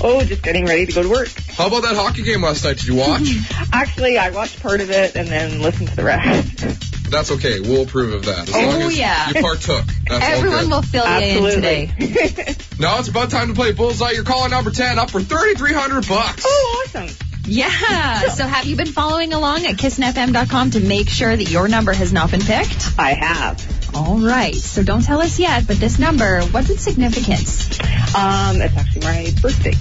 Oh, 0.03 0.21
just 0.25 0.43
getting 0.43 0.65
ready 0.67 0.87
to 0.87 0.93
go 0.93 1.03
to 1.03 1.09
work. 1.09 1.29
How 1.57 1.69
about 1.69 1.83
that 1.83 1.95
hockey 1.95 2.23
game 2.23 2.43
last 2.43 2.65
night? 2.65 2.79
Did 2.79 2.87
you 2.89 2.97
watch? 2.97 3.29
Actually, 3.73 4.19
I 4.19 4.31
watched 4.31 4.61
part 4.61 4.81
of 4.81 4.91
it 4.91 5.15
and 5.15 5.29
then 5.29 5.61
listened 5.63 5.89
to 5.91 5.97
the 5.97 6.03
rest. 6.05 7.11
That's 7.11 7.31
okay. 7.33 7.61
We'll 7.61 7.85
approve 7.85 8.15
of 8.15 8.25
that. 8.25 8.49
As 8.49 8.55
Oh, 8.57 8.67
long 8.67 8.83
as 8.83 8.99
yeah. 8.99 9.29
you 9.29 9.35
partook. 9.41 9.85
That's 10.09 10.25
Everyone 10.25 10.65
all 10.65 10.71
will 10.71 10.81
good. 10.81 10.91
fill 10.91 11.21
you 11.21 11.47
in 11.47 11.55
today. 11.55 12.57
Now 12.79 12.99
it's 12.99 13.09
about 13.09 13.31
time 13.31 13.49
to 13.49 13.55
play 13.55 13.73
Bullseye. 13.73 14.11
You're 14.11 14.25
calling 14.25 14.51
number 14.51 14.71
10 14.71 14.99
up 14.99 15.11
for 15.11 15.21
3,300 15.23 16.07
bucks. 16.09 16.45
oh, 16.47 16.85
awesome. 16.87 17.09
Yeah. 17.47 18.21
So 18.29 18.45
have 18.47 18.67
you 18.67 18.77
been 18.77 18.89
following 18.89 19.33
along 19.33 19.65
at 19.67 19.77
kissnfm.com 19.77 20.73
to 20.73 20.81
make 20.81 21.09
sure 21.09 21.35
that 21.35 21.45
your 21.49 21.69
number 21.69 21.93
has 21.95 22.13
not 22.13 22.31
been 22.33 22.43
picked? 22.43 22.91
I 22.99 23.13
have. 23.15 23.86
All 23.97 24.19
right. 24.19 24.55
So 24.55 24.83
don't 24.83 25.03
tell 25.03 25.21
us 25.23 25.39
yet, 25.39 25.67
but 25.67 25.77
this 25.79 25.99
number, 25.99 26.43
what's 26.43 26.69
its 26.69 26.83
significance? 26.83 27.81
Um, 28.15 28.61
it's 28.61 28.77
actually 28.77 29.01
my 29.03 29.33
birthday 29.41 29.73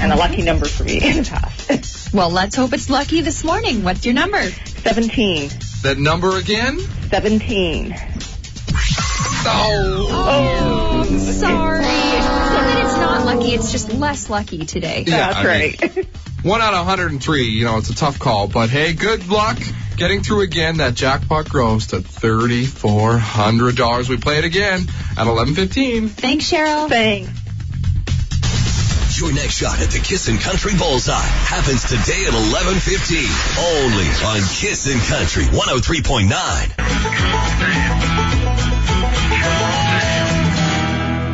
and 0.00 0.12
a 0.12 0.16
lucky 0.16 0.42
number 0.42 0.66
for 0.66 0.82
me 0.84 0.96
in 1.00 1.22
the 1.22 1.28
past. 1.30 1.96
Well, 2.12 2.30
let's 2.30 2.56
hope 2.56 2.72
it's 2.72 2.90
lucky 2.90 3.20
this 3.20 3.44
morning. 3.44 3.84
What's 3.84 4.04
your 4.04 4.14
number? 4.14 4.42
17. 4.42 5.48
That 5.84 5.96
number 5.96 6.36
again? 6.38 6.80
17. 6.80 7.94
Oh. 9.42 10.08
Oh, 10.10 11.06
I'm 11.08 11.18
sorry. 11.20 11.84
So 11.84 11.88
that 11.88 12.82
it's 12.84 12.96
not 12.96 13.24
lucky, 13.24 13.54
it's 13.54 13.70
just 13.70 13.92
less 13.92 14.28
lucky 14.28 14.66
today. 14.66 15.04
Yeah, 15.06 15.32
That's 15.32 15.36
I 15.36 15.42
mean- 15.44 15.94
right. 15.96 16.06
One 16.42 16.62
out 16.62 16.72
of 16.72 16.86
103, 16.86 17.44
you 17.44 17.66
know, 17.66 17.76
it's 17.76 17.90
a 17.90 17.94
tough 17.94 18.18
call. 18.18 18.48
But 18.48 18.70
hey, 18.70 18.94
good 18.94 19.28
luck 19.28 19.58
getting 19.96 20.22
through 20.22 20.40
again. 20.40 20.78
That 20.78 20.94
jackpot 20.94 21.50
grows 21.50 21.88
to 21.88 21.98
$3,400. 21.98 24.08
We 24.08 24.16
play 24.16 24.38
it 24.38 24.44
again 24.44 24.88
at 25.18 25.26
11:15. 25.26 26.08
Thanks, 26.08 26.50
Cheryl. 26.50 26.88
Thanks. 26.88 27.30
Your 29.20 29.34
next 29.34 29.58
shot 29.58 29.78
at 29.80 29.90
the 29.90 29.98
Kissin' 29.98 30.38
Country 30.38 30.72
Bullseye 30.78 31.12
happens 31.12 31.84
today 31.84 32.24
at 32.24 32.32
11:15. 32.32 33.28
Only 33.58 34.08
on 34.24 34.40
Kissin' 34.48 34.98
Country 35.00 35.44
103.9. 35.44 38.19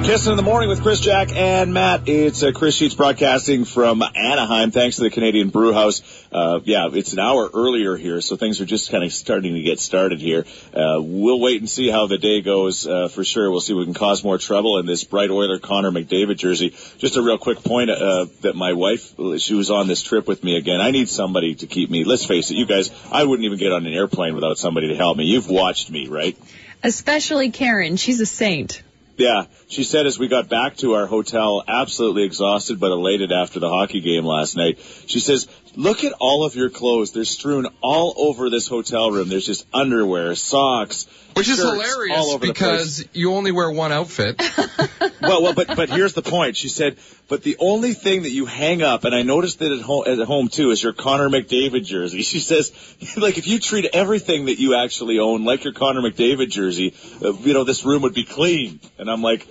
Kissing 0.07 0.31
in 0.31 0.37
the 0.37 0.43
morning 0.45 0.69
with 0.69 0.83
Chris, 0.83 1.01
Jack, 1.01 1.35
and 1.35 1.75
Matt. 1.75 2.09
It's 2.09 2.41
uh, 2.41 2.53
Chris 2.53 2.77
Sheets 2.77 2.95
broadcasting 2.95 3.65
from 3.65 4.05
Anaheim. 4.15 4.71
Thanks 4.71 4.97
to 4.97 5.03
the 5.03 5.11
Canadian 5.11 5.49
Brew 5.49 5.73
House. 5.73 6.01
Uh, 6.31 6.61
yeah, 6.63 6.89
it's 6.93 7.13
an 7.13 7.19
hour 7.19 7.51
earlier 7.53 7.97
here, 7.97 8.21
so 8.21 8.37
things 8.37 8.61
are 8.61 8.65
just 8.65 8.93
kind 8.93 9.03
of 9.03 9.13
starting 9.13 9.55
to 9.55 9.63
get 9.63 9.81
started 9.81 10.21
here. 10.21 10.45
Uh, 10.73 11.01
we'll 11.01 11.41
wait 11.41 11.61
and 11.61 11.69
see 11.69 11.91
how 11.91 12.07
the 12.07 12.19
day 12.19 12.41
goes 12.41 12.87
uh, 12.87 13.09
for 13.09 13.25
sure. 13.25 13.51
We'll 13.51 13.61
see 13.61 13.73
if 13.73 13.79
we 13.79 13.85
can 13.85 13.95
cause 13.95 14.23
more 14.23 14.39
trouble 14.39 14.79
in 14.79 14.87
this 14.87 15.03
bright 15.03 15.31
Oiler 15.31 15.59
Connor 15.59 15.91
McDavid 15.91 16.37
jersey. 16.37 16.77
Just 16.99 17.17
a 17.17 17.23
real 17.23 17.37
quick 17.37 17.65
point 17.65 17.91
uh, 17.91 18.27
that 18.43 18.55
my 18.55 18.75
wife, 18.75 19.13
she 19.39 19.55
was 19.55 19.73
on 19.73 19.89
this 19.89 20.05
trip 20.05 20.29
with 20.29 20.45
me 20.45 20.57
again. 20.57 20.81
I 20.81 20.93
need 20.93 21.09
somebody 21.09 21.57
to 21.57 21.67
keep 21.67 21.91
me. 21.91 22.05
Let's 22.05 22.25
face 22.25 22.53
it, 22.53 22.55
you 22.55 22.67
guys, 22.67 22.93
I 23.11 23.25
wouldn't 23.25 23.45
even 23.45 23.59
get 23.59 23.73
on 23.73 23.85
an 23.85 23.93
airplane 23.93 24.37
without 24.37 24.57
somebody 24.57 24.87
to 24.87 24.95
help 24.95 25.17
me. 25.17 25.25
You've 25.25 25.51
watched 25.51 25.91
me, 25.91 26.07
right? 26.07 26.39
Especially 26.85 27.51
Karen. 27.51 27.97
She's 27.97 28.21
a 28.21 28.27
saint. 28.27 28.85
Yeah, 29.17 29.47
she 29.69 29.83
said 29.85 30.07
as 30.07 30.19
we 30.19 30.29
got 30.29 30.49
back 30.51 30.77
to 30.79 30.95
our 30.95 31.07
hotel, 31.07 31.65
absolutely 31.67 32.25
exhausted 32.25 32.79
but 32.79 32.93
elated 32.93 33.33
after 33.33 33.61
the 33.61 33.69
hockey 33.69 34.01
game 34.01 34.27
last 34.27 34.57
night. 34.57 34.79
She 35.07 35.21
says, 35.21 35.49
"Look 35.77 36.05
at 36.05 36.13
all 36.19 36.45
of 36.45 36.57
your 36.57 36.71
clothes. 36.71 37.13
They're 37.13 37.25
strewn 37.25 37.67
all 37.83 38.15
over 38.17 38.51
this 38.51 38.67
hotel 38.67 39.11
room. 39.11 39.29
There's 39.29 39.47
just 39.47 39.67
underwear, 39.73 40.35
socks, 40.35 41.07
Which 41.35 41.49
is 41.49 41.57
shirts 41.59 41.71
hilarious 41.71 42.19
all 42.19 42.31
over 42.31 42.47
the 42.47 42.55
place." 42.55 42.99
because 42.99 43.09
you 43.13 43.35
only 43.35 43.53
wear 43.53 43.71
one 43.71 43.93
outfit. 43.93 44.41
well, 45.21 45.43
well, 45.43 45.55
but 45.55 45.77
but 45.77 45.91
here's 45.91 46.15
the 46.15 46.23
point. 46.23 46.57
She 46.57 46.69
said, 46.69 46.97
but 47.29 47.43
the 47.43 47.57
only 47.59 47.93
thing 47.93 48.23
that 48.23 48.31
you 48.31 48.47
hang 48.47 48.83
up, 48.83 49.05
and 49.05 49.15
I 49.15 49.23
noticed 49.23 49.61
it 49.61 49.73
at 49.73 49.81
home 49.81 50.05
at 50.07 50.19
home 50.19 50.49
too, 50.49 50.71
is 50.71 50.83
your 50.83 50.93
Connor 50.93 51.29
McDavid 51.29 51.85
jersey. 51.85 52.23
She 52.27 52.41
says, 52.41 52.73
like 53.17 53.39
if 53.39 53.47
you 53.47 53.59
treat 53.59 53.87
everything 53.93 54.47
that 54.47 54.59
you 54.59 54.75
actually 54.75 55.19
own 55.19 55.45
like 55.45 55.65
your 55.65 55.73
Connor 55.73 56.01
McDavid 56.01 56.51
jersey, 56.51 56.95
uh, 57.23 57.33
you 57.33 57.53
know 57.53 57.65
this 57.65 57.85
room 57.85 58.03
would 58.03 58.15
be 58.15 58.25
clean. 58.25 58.81
And 58.99 59.11
I'm 59.11 59.23
like. 59.23 59.47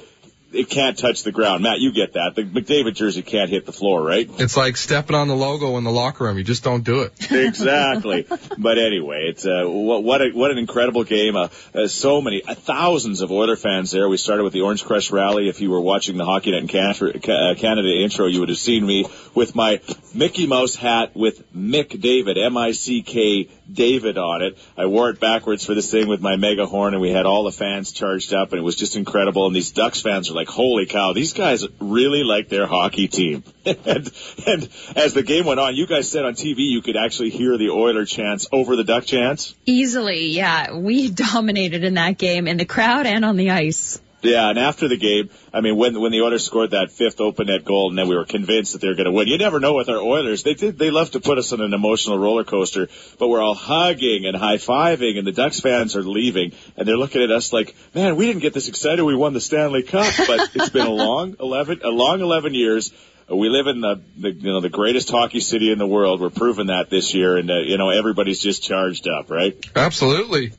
It 0.56 0.70
can't 0.70 0.98
touch 0.98 1.24
the 1.24 1.32
ground. 1.32 1.64
Matt, 1.64 1.80
you 1.80 1.92
get 1.92 2.14
that. 2.14 2.34
The 2.36 2.44
McDavid 2.44 2.96
jersey 2.96 3.22
can't 3.22 3.50
hit 3.50 3.66
the 3.66 3.72
floor, 3.72 4.02
right? 4.02 4.30
It's 4.40 4.58
like 4.58 4.78
stepping 4.78 5.16
on 5.16 5.28
the 5.28 5.36
logo 5.36 5.78
in 5.78 5.84
the 5.84 5.92
locker 5.92 6.24
room. 6.24 6.38
You 6.38 6.44
just 6.44 6.64
don't 6.64 6.84
do 6.84 7.02
it. 7.02 7.14
exactly. 7.32 8.26
But 8.58 8.78
anyway, 8.78 9.28
it's 9.30 9.46
uh, 9.46 9.66
what 9.66 10.04
what, 10.04 10.22
a, 10.22 10.30
what 10.32 10.52
an 10.52 10.58
incredible 10.58 11.04
game. 11.04 11.36
Uh, 11.36 11.50
uh, 11.74 11.88
so 11.88 12.22
many 12.22 12.44
uh, 12.44 12.56
thousands 12.56 13.22
of 13.22 13.32
Oiler 13.32 13.56
fans 13.56 13.92
there. 13.92 14.08
We 14.08 14.18
started 14.18 14.44
with 14.44 14.54
the 14.54 14.62
Orange 14.62 14.86
Crush 14.86 15.12
rally. 15.12 15.50
If 15.50 15.62
you 15.62 15.70
were 15.70 15.82
watching 15.82 16.18
the 16.18 16.26
Hockey 16.26 16.52
Night 16.52 16.62
in 16.62 16.68
Canada, 16.68 17.34
uh, 17.34 17.56
Canada 17.56 17.90
intro, 18.02 18.28
you 18.28 18.40
would 18.40 18.50
have 18.50 18.58
seen 18.58 18.86
me 18.86 19.06
with 19.34 19.56
my 19.56 19.82
Mickey 20.14 20.48
Mouse 20.48 20.76
hat 20.76 21.16
with 21.16 21.52
Mick 21.54 22.00
David, 22.00 22.38
M-I-C-K 22.38 23.50
David 23.72 24.18
on 24.18 24.42
it. 24.42 24.58
I 24.78 24.86
wore 24.86 25.10
it 25.10 25.20
backwards 25.20 25.66
for 25.66 25.74
this 25.74 25.92
thing 25.92 26.08
with 26.08 26.22
my 26.22 26.36
mega 26.36 26.66
horn, 26.66 26.94
and 26.94 27.02
we 27.02 27.12
had 27.12 27.26
all 27.26 27.44
the 27.44 27.52
fans 27.52 27.92
charged 27.92 28.34
up, 28.34 28.52
and 28.52 28.60
it 28.60 28.64
was 28.64 28.76
just 28.76 28.96
incredible. 28.96 29.48
And 29.48 29.56
these 29.56 29.72
Ducks 29.72 30.02
fans 30.02 30.30
are 30.30 30.34
like, 30.34 30.45
"Holy 30.48 30.86
cow! 30.86 31.14
These 31.14 31.34
guys 31.34 31.66
really 31.80 32.24
like 32.24 32.50
their 32.50 32.68
hockey 32.68 33.08
team." 33.08 33.44
and 33.66 34.12
and 34.48 34.70
as 34.96 35.14
the 35.14 35.24
game 35.24 35.46
went 35.46 35.60
on, 35.60 35.75
you 35.75 35.88
guys 35.88 36.10
said 36.10 36.25
on 36.25 36.34
TV 36.34 36.58
you 36.60 36.82
could 36.82 36.98
actually 36.98 37.30
hear 37.30 37.58
the 37.58 37.70
Oiler 37.70 38.06
chants 38.06 38.48
over 38.52 38.75
the 38.75 38.84
Duck 38.84 39.06
chants. 39.06 39.56
Easily, 39.66 40.28
yeah. 40.28 40.74
We 40.74 41.10
dominated 41.12 41.84
in 41.84 41.96
that 41.96 42.18
game 42.18 42.48
in 42.48 42.58
the 42.58 42.66
crowd 42.66 43.06
and 43.06 43.25
on 43.25 43.38
the 43.38 43.52
ice. 43.52 44.00
Yeah, 44.25 44.50
and 44.50 44.60
after 44.60 44.88
the 44.88 44.98
game, 44.98 45.29
I 45.53 45.62
mean, 45.62 45.77
when 45.77 46.00
when 46.00 46.12
the 46.12 46.22
Oilers 46.22 46.46
scored 46.46 46.72
that 46.72 46.91
fifth 46.91 47.22
open 47.22 47.48
net 47.48 47.63
goal, 47.63 47.89
and 47.89 47.98
then 47.98 48.08
we 48.08 48.15
were 48.15 48.25
convinced 48.25 48.74
that 48.74 48.82
they 48.82 48.88
were 48.88 48.96
going 48.96 49.05
to 49.05 49.12
win. 49.12 49.27
You 49.27 49.38
never 49.38 49.60
know 49.60 49.74
with 49.74 49.89
our 49.89 49.98
Oilers; 49.98 50.44
they 50.44 50.53
did 50.53 50.77
they 50.77 50.91
love 50.91 51.12
to 51.12 51.20
put 51.20 51.38
us 51.38 51.53
on 51.53 51.62
an 51.62 51.74
emotional 51.74 52.17
roller 52.17 52.44
coaster. 52.44 52.89
But 53.20 53.27
we're 53.27 53.41
all 53.41 53.55
hugging 53.55 54.25
and 54.25 54.36
high 54.36 54.58
fiving, 54.58 55.17
and 55.17 55.25
the 55.25 55.32
Ducks 55.32 55.60
fans 55.60 55.96
are 55.96 56.03
leaving, 56.03 56.53
and 56.77 56.88
they're 56.88 56.98
looking 56.98 57.22
at 57.22 57.32
us 57.32 57.53
like, 57.53 57.75
"Man, 57.94 58.15
we 58.15 58.25
didn't 58.25 58.41
get 58.41 58.53
this 58.53 58.67
excited. 58.67 59.03
We 59.03 59.15
won 59.15 59.34
the 59.34 59.41
Stanley 59.41 59.84
Cup." 59.84 60.13
But 60.27 60.50
it's 60.55 60.70
been 60.70 60.88
a 60.88 60.91
long 60.91 61.36
eleven, 61.39 61.82
a 61.84 61.89
long 61.89 62.22
eleven 62.22 62.53
years. 62.53 62.91
We 63.27 63.50
live 63.50 63.65
in 63.65 63.82
the, 63.82 64.01
the 64.17 64.32
you 64.32 64.51
know 64.51 64.62
the 64.62 64.70
greatest 64.70 65.10
hockey 65.10 65.39
city 65.39 65.72
in 65.72 65.79
the 65.79 65.88
world. 65.88 66.22
We're 66.22 66.29
proving 66.29 66.67
that 66.67 66.89
this 66.89 67.13
year, 67.13 67.38
and 67.38 67.50
uh, 67.50 67.58
you 67.58 67.77
know 67.77 67.89
everybody's 67.89 68.39
just 68.39 68.63
charged 68.63 69.08
up, 69.08 69.32
right? 69.32 69.55
Absolutely. 69.75 70.53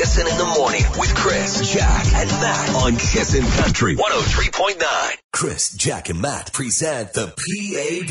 Kissin' 0.00 0.26
in 0.28 0.38
the 0.38 0.54
morning 0.56 0.82
with 0.98 1.14
Chris, 1.14 1.74
Jack, 1.74 2.06
and 2.14 2.30
Matt 2.40 2.74
on 2.74 2.96
Kissin' 2.96 3.44
Country 3.62 3.96
103.9. 3.96 5.16
Chris, 5.30 5.74
Jack, 5.74 6.08
and 6.08 6.22
Matt 6.22 6.54
present 6.54 7.12
the 7.12 7.26
PAB, 7.26 8.08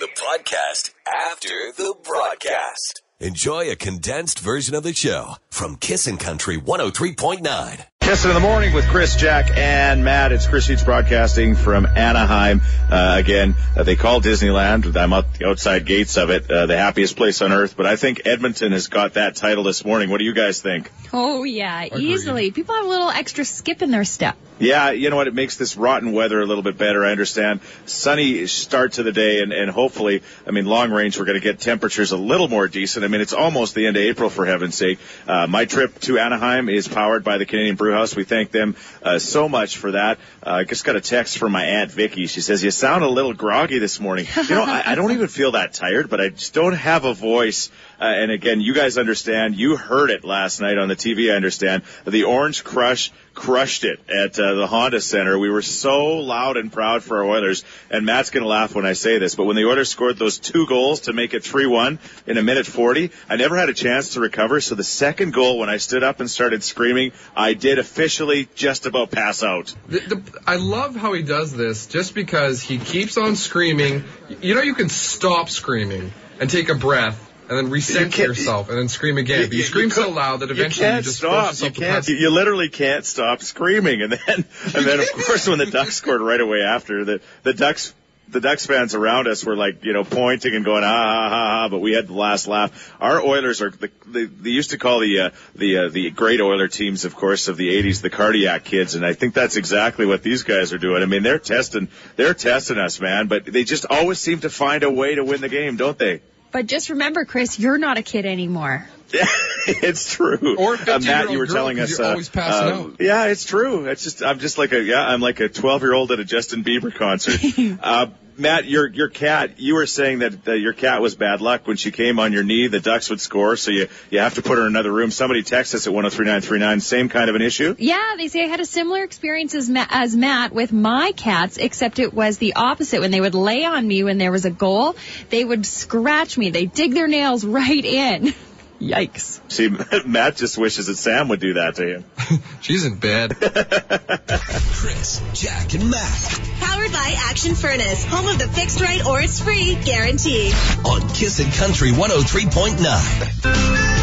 the 0.00 0.08
podcast 0.18 0.92
after 1.08 1.72
the 1.78 1.94
broadcast. 2.04 3.00
Enjoy 3.20 3.70
a 3.70 3.74
condensed 3.74 4.38
version 4.38 4.74
of 4.74 4.82
the 4.82 4.92
show 4.92 5.36
from 5.48 5.76
Kissin' 5.76 6.18
Country 6.18 6.58
103.9. 6.58 7.86
Kissing 8.04 8.32
in 8.32 8.34
the 8.34 8.40
morning 8.40 8.74
with 8.74 8.86
Chris, 8.88 9.16
Jack, 9.16 9.56
and 9.56 10.04
Matt. 10.04 10.30
It's 10.30 10.46
Chris 10.46 10.66
Sheets 10.66 10.84
broadcasting 10.84 11.54
from 11.54 11.86
Anaheim. 11.86 12.60
Uh, 12.90 13.14
again, 13.16 13.54
uh, 13.74 13.82
they 13.82 13.96
call 13.96 14.20
Disneyland. 14.20 14.94
I'm 14.94 15.14
out 15.14 15.32
the 15.32 15.48
outside 15.48 15.86
gates 15.86 16.18
of 16.18 16.28
it, 16.28 16.50
uh, 16.50 16.66
the 16.66 16.76
happiest 16.76 17.16
place 17.16 17.40
on 17.40 17.50
earth. 17.50 17.78
But 17.78 17.86
I 17.86 17.96
think 17.96 18.20
Edmonton 18.26 18.72
has 18.72 18.88
got 18.88 19.14
that 19.14 19.36
title 19.36 19.64
this 19.64 19.86
morning. 19.86 20.10
What 20.10 20.18
do 20.18 20.24
you 20.26 20.34
guys 20.34 20.60
think? 20.60 20.92
Oh, 21.14 21.44
yeah, 21.44 21.96
easily. 21.96 22.50
People 22.50 22.74
have 22.74 22.84
a 22.84 22.88
little 22.88 23.08
extra 23.08 23.42
skip 23.42 23.80
in 23.80 23.90
their 23.90 24.04
step. 24.04 24.36
Yeah, 24.58 24.92
you 24.92 25.10
know 25.10 25.16
what? 25.16 25.26
It 25.26 25.34
makes 25.34 25.56
this 25.56 25.76
rotten 25.76 26.12
weather 26.12 26.40
a 26.40 26.46
little 26.46 26.62
bit 26.62 26.78
better. 26.78 27.04
I 27.04 27.10
understand. 27.10 27.60
Sunny 27.86 28.46
start 28.46 28.92
to 28.92 29.02
the 29.02 29.10
day, 29.10 29.42
and, 29.42 29.52
and 29.52 29.68
hopefully, 29.68 30.22
I 30.46 30.52
mean, 30.52 30.64
long 30.64 30.92
range, 30.92 31.18
we're 31.18 31.24
going 31.24 31.40
to 31.40 31.42
get 31.42 31.58
temperatures 31.58 32.12
a 32.12 32.16
little 32.16 32.46
more 32.46 32.68
decent. 32.68 33.04
I 33.04 33.08
mean, 33.08 33.20
it's 33.20 33.32
almost 33.32 33.74
the 33.74 33.86
end 33.86 33.96
of 33.96 34.02
April, 34.02 34.30
for 34.30 34.46
heaven's 34.46 34.76
sake. 34.76 35.00
Uh, 35.26 35.48
my 35.48 35.64
trip 35.64 35.98
to 36.00 36.20
Anaheim 36.20 36.68
is 36.68 36.86
powered 36.86 37.24
by 37.24 37.38
the 37.38 37.46
Canadian 37.46 37.74
Brew 37.74 37.92
House. 37.92 38.14
We 38.14 38.22
thank 38.22 38.52
them 38.52 38.76
uh, 39.02 39.18
so 39.18 39.48
much 39.48 39.76
for 39.76 39.90
that. 39.90 40.18
Uh, 40.40 40.50
I 40.50 40.64
just 40.64 40.84
got 40.84 40.94
a 40.94 41.00
text 41.00 41.38
from 41.38 41.50
my 41.50 41.64
aunt 41.64 41.90
Vicky. 41.90 42.28
She 42.28 42.40
says 42.40 42.62
you 42.62 42.70
sound 42.70 43.02
a 43.02 43.08
little 43.08 43.34
groggy 43.34 43.80
this 43.80 43.98
morning. 43.98 44.26
You 44.36 44.54
know, 44.54 44.62
I, 44.62 44.92
I 44.92 44.94
don't 44.94 45.10
even 45.10 45.26
feel 45.26 45.52
that 45.52 45.72
tired, 45.72 46.08
but 46.08 46.20
I 46.20 46.28
just 46.28 46.54
don't 46.54 46.74
have 46.74 47.04
a 47.04 47.12
voice. 47.12 47.70
Uh, 48.00 48.04
and 48.04 48.30
again, 48.30 48.60
you 48.60 48.74
guys 48.74 48.98
understand. 48.98 49.56
You 49.56 49.76
heard 49.76 50.10
it 50.10 50.24
last 50.24 50.60
night 50.60 50.78
on 50.78 50.88
the 50.88 50.96
TV. 50.96 51.32
I 51.32 51.36
understand 51.36 51.82
the 52.04 52.24
Orange 52.24 52.64
Crush 52.64 53.10
crushed 53.34 53.84
it 53.84 54.00
at 54.08 54.38
uh, 54.38 54.54
the 54.54 54.66
Honda 54.66 55.00
Center. 55.00 55.38
We 55.38 55.50
were 55.50 55.62
so 55.62 56.18
loud 56.18 56.56
and 56.56 56.72
proud 56.72 57.02
for 57.02 57.18
our 57.18 57.24
Oilers. 57.24 57.64
And 57.90 58.06
Matt's 58.06 58.30
going 58.30 58.42
to 58.42 58.48
laugh 58.48 58.74
when 58.74 58.86
I 58.86 58.92
say 58.92 59.18
this, 59.18 59.34
but 59.34 59.44
when 59.44 59.56
the 59.56 59.64
Oilers 59.64 59.90
scored 59.90 60.18
those 60.18 60.38
two 60.38 60.66
goals 60.66 61.02
to 61.02 61.12
make 61.12 61.34
it 61.34 61.42
3-1 61.42 61.98
in 62.26 62.38
a 62.38 62.42
minute 62.42 62.66
40, 62.66 63.10
I 63.28 63.36
never 63.36 63.56
had 63.56 63.68
a 63.68 63.74
chance 63.74 64.14
to 64.14 64.20
recover. 64.20 64.60
So 64.60 64.74
the 64.74 64.84
second 64.84 65.32
goal, 65.32 65.58
when 65.58 65.68
I 65.68 65.78
stood 65.78 66.02
up 66.02 66.20
and 66.20 66.30
started 66.30 66.62
screaming, 66.62 67.12
I 67.36 67.54
did 67.54 67.78
officially 67.78 68.48
just 68.54 68.86
about 68.86 69.10
pass 69.10 69.42
out. 69.42 69.74
The, 69.88 70.00
the, 70.00 70.40
I 70.46 70.56
love 70.56 70.94
how 70.94 71.12
he 71.12 71.22
does 71.22 71.52
this 71.52 71.86
just 71.86 72.14
because 72.14 72.62
he 72.62 72.78
keeps 72.78 73.16
on 73.16 73.36
screaming. 73.36 74.04
You 74.40 74.54
know, 74.54 74.62
you 74.62 74.74
can 74.74 74.88
stop 74.88 75.50
screaming 75.50 76.12
and 76.40 76.48
take 76.48 76.68
a 76.68 76.74
breath 76.74 77.32
and 77.48 77.58
then 77.58 77.66
You 77.66 77.72
recenter 77.72 78.12
can't- 78.12 78.28
yourself 78.28 78.68
and 78.68 78.78
then 78.78 78.88
scream 78.88 79.18
again. 79.18 79.40
You- 79.42 79.46
but 79.46 79.52
you, 79.52 79.58
you- 79.58 79.64
scream 79.64 79.84
you 79.86 79.90
so 79.90 80.10
loud 80.10 80.40
that 80.40 80.50
eventually 80.50 80.86
you, 80.86 80.92
can't 80.92 81.04
just 81.04 81.18
stop. 81.18 81.54
You 81.60 81.70
can't. 81.70 82.08
You, 82.08 82.16
you 82.16 82.30
literally 82.30 82.68
can't 82.68 83.04
stop 83.04 83.42
screaming. 83.42 84.02
And 84.02 84.12
then, 84.12 84.44
and 84.74 84.86
then 84.86 85.00
of 85.00 85.12
course, 85.26 85.46
when 85.48 85.58
the 85.58 85.66
Ducks 85.66 85.96
scored 85.96 86.20
right 86.20 86.40
away 86.40 86.60
after, 86.62 87.04
the 87.04 87.20
the 87.42 87.54
Ducks. 87.54 87.94
The 88.26 88.40
Ducks 88.40 88.64
fans 88.64 88.94
around 88.94 89.28
us 89.28 89.44
were 89.44 89.54
like, 89.54 89.84
you 89.84 89.92
know, 89.92 90.02
pointing 90.02 90.54
and 90.56 90.64
going, 90.64 90.82
ah, 90.82 90.88
ha, 90.88 91.28
ha, 91.28 91.28
ha, 91.28 91.68
but 91.68 91.80
we 91.80 91.92
had 91.92 92.08
the 92.08 92.14
last 92.14 92.48
laugh. 92.48 92.90
Our 92.98 93.20
Oilers 93.22 93.60
are, 93.60 93.68
the, 93.68 93.90
they, 94.06 94.24
they 94.24 94.48
used 94.48 94.70
to 94.70 94.78
call 94.78 95.00
the, 95.00 95.20
uh, 95.20 95.30
the, 95.54 95.76
uh, 95.76 95.88
the 95.90 96.10
great 96.10 96.40
Oiler 96.40 96.66
teams, 96.66 97.04
of 97.04 97.14
course, 97.14 97.48
of 97.48 97.58
the 97.58 97.68
80s, 97.82 98.00
the 98.00 98.08
cardiac 98.08 98.64
kids, 98.64 98.94
and 98.94 99.04
I 99.04 99.12
think 99.12 99.34
that's 99.34 99.56
exactly 99.56 100.06
what 100.06 100.22
these 100.22 100.42
guys 100.42 100.72
are 100.72 100.78
doing. 100.78 101.02
I 101.02 101.06
mean, 101.06 101.22
they're 101.22 101.38
testing, 101.38 101.88
they're 102.16 102.32
testing 102.34 102.78
us, 102.78 102.98
man, 102.98 103.26
but 103.28 103.44
they 103.44 103.62
just 103.62 103.84
always 103.90 104.18
seem 104.20 104.40
to 104.40 104.48
find 104.50 104.84
a 104.84 104.90
way 104.90 105.14
to 105.16 105.22
win 105.22 105.42
the 105.42 105.50
game, 105.50 105.76
don't 105.76 105.98
they? 105.98 106.22
But 106.54 106.66
just 106.68 106.88
remember, 106.88 107.24
Chris, 107.24 107.58
you're 107.58 107.78
not 107.78 107.98
a 107.98 108.02
kid 108.02 108.24
anymore. 108.24 108.86
it's 109.66 110.12
true. 110.14 110.56
Or 110.58 110.74
uh, 110.74 110.98
Matt, 111.00 111.30
you 111.30 111.38
were 111.38 111.46
girl, 111.46 111.54
telling 111.54 111.76
'cause 111.78 111.92
us. 111.92 111.98
you're 111.98 112.06
uh, 112.06 112.10
always 112.10 112.28
passing 112.28 112.68
uh, 112.68 112.74
out. 112.74 112.96
Yeah, 113.00 113.26
it's 113.26 113.44
true. 113.44 113.86
It's 113.86 114.02
just 114.04 114.22
I'm 114.22 114.38
just 114.38 114.58
like 114.58 114.72
a 114.72 114.82
yeah 114.82 115.06
I'm 115.06 115.20
like 115.20 115.40
a 115.40 115.48
12 115.48 115.82
year 115.82 115.94
old 115.94 116.10
at 116.12 116.20
a 116.20 116.24
Justin 116.24 116.64
Bieber 116.64 116.94
concert. 116.94 117.40
uh, 117.82 118.06
Matt, 118.36 118.64
your 118.64 118.88
your 118.88 119.08
cat. 119.10 119.60
You 119.60 119.74
were 119.74 119.86
saying 119.86 120.18
that 120.18 120.48
uh, 120.48 120.52
your 120.54 120.72
cat 120.72 121.00
was 121.00 121.14
bad 121.14 121.40
luck 121.40 121.68
when 121.68 121.76
she 121.76 121.92
came 121.92 122.18
on 122.18 122.32
your 122.32 122.42
knee. 122.42 122.66
The 122.66 122.80
Ducks 122.80 123.08
would 123.10 123.20
score, 123.20 123.54
so 123.56 123.70
you 123.70 123.86
you 124.10 124.18
have 124.18 124.34
to 124.34 124.42
put 124.42 124.58
her 124.58 124.62
in 124.62 124.66
another 124.66 124.90
room. 124.90 125.12
Somebody 125.12 125.44
text 125.44 125.72
us 125.74 125.86
at 125.86 125.92
103939. 125.92 126.80
Same 126.80 127.08
kind 127.08 127.30
of 127.30 127.36
an 127.36 127.42
issue. 127.42 127.76
Yeah, 127.78 128.14
they 128.16 128.26
say 128.26 128.42
I 128.42 128.48
had 128.48 128.58
a 128.58 128.66
similar 128.66 129.04
experience 129.04 129.54
as, 129.54 129.70
Ma- 129.70 129.86
as 129.88 130.16
Matt 130.16 130.52
with 130.52 130.72
my 130.72 131.12
cats, 131.16 131.58
except 131.58 132.00
it 132.00 132.12
was 132.12 132.38
the 132.38 132.54
opposite. 132.54 133.00
When 133.00 133.12
they 133.12 133.20
would 133.20 133.36
lay 133.36 133.64
on 133.64 133.86
me 133.86 134.02
when 134.02 134.18
there 134.18 134.32
was 134.32 134.44
a 134.44 134.50
goal, 134.50 134.96
they 135.30 135.44
would 135.44 135.64
scratch 135.64 136.36
me. 136.36 136.50
They 136.50 136.66
dig 136.66 136.92
their 136.92 137.06
nails 137.06 137.44
right 137.44 137.84
in. 137.84 138.34
Yikes. 138.84 139.40
See, 139.50 139.68
Matt 140.06 140.36
just 140.36 140.58
wishes 140.58 140.86
that 140.86 140.96
Sam 140.96 141.28
would 141.28 141.40
do 141.40 141.54
that 141.54 141.76
to 141.76 141.86
him. 141.96 142.04
She's 142.60 142.84
in 142.84 142.96
bed. 142.96 143.36
Chris, 143.38 145.22
Jack, 145.32 145.74
and 145.74 145.90
Matt 145.90 146.40
Powered 146.60 146.92
by 146.92 147.14
Action 147.18 147.54
Furnace, 147.54 148.04
home 148.04 148.28
of 148.28 148.38
the 148.38 148.48
fixed 148.48 148.80
right 148.80 149.04
or 149.06 149.20
it's 149.20 149.40
free 149.40 149.76
guarantee. 149.76 150.52
on 150.84 151.08
Kissin' 151.10 151.50
Country 151.52 151.92
103.9. 151.92 153.93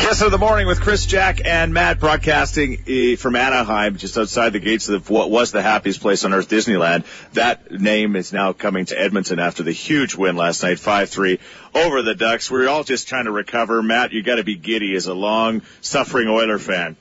Kiss 0.00 0.22
of 0.22 0.30
the 0.30 0.38
morning 0.38 0.66
with 0.66 0.80
Chris, 0.80 1.06
Jack, 1.06 1.40
and 1.44 1.72
Matt 1.74 1.98
broadcasting 1.98 2.84
eh, 2.86 3.16
from 3.16 3.34
Anaheim, 3.36 3.96
just 3.96 4.16
outside 4.16 4.52
the 4.52 4.60
gates 4.60 4.88
of 4.88 5.10
what 5.10 5.30
was 5.30 5.50
the 5.50 5.62
happiest 5.62 6.00
place 6.00 6.24
on 6.24 6.32
earth, 6.32 6.48
Disneyland. 6.48 7.04
That 7.32 7.70
name 7.72 8.14
is 8.14 8.32
now 8.32 8.52
coming 8.52 8.84
to 8.86 9.00
Edmonton 9.00 9.38
after 9.38 9.62
the 9.62 9.72
huge 9.72 10.14
win 10.14 10.36
last 10.36 10.62
night, 10.62 10.76
5-3 10.76 11.40
over 11.74 12.02
the 12.02 12.14
Ducks. 12.14 12.50
We're 12.50 12.68
all 12.68 12.84
just 12.84 13.08
trying 13.08 13.24
to 13.24 13.32
recover. 13.32 13.82
Matt, 13.82 14.12
you 14.12 14.22
got 14.22 14.36
to 14.36 14.44
be 14.44 14.54
giddy 14.56 14.94
as 14.94 15.06
a 15.06 15.14
long 15.14 15.62
suffering 15.80 16.28
Oiler 16.28 16.58
fan. 16.58 16.96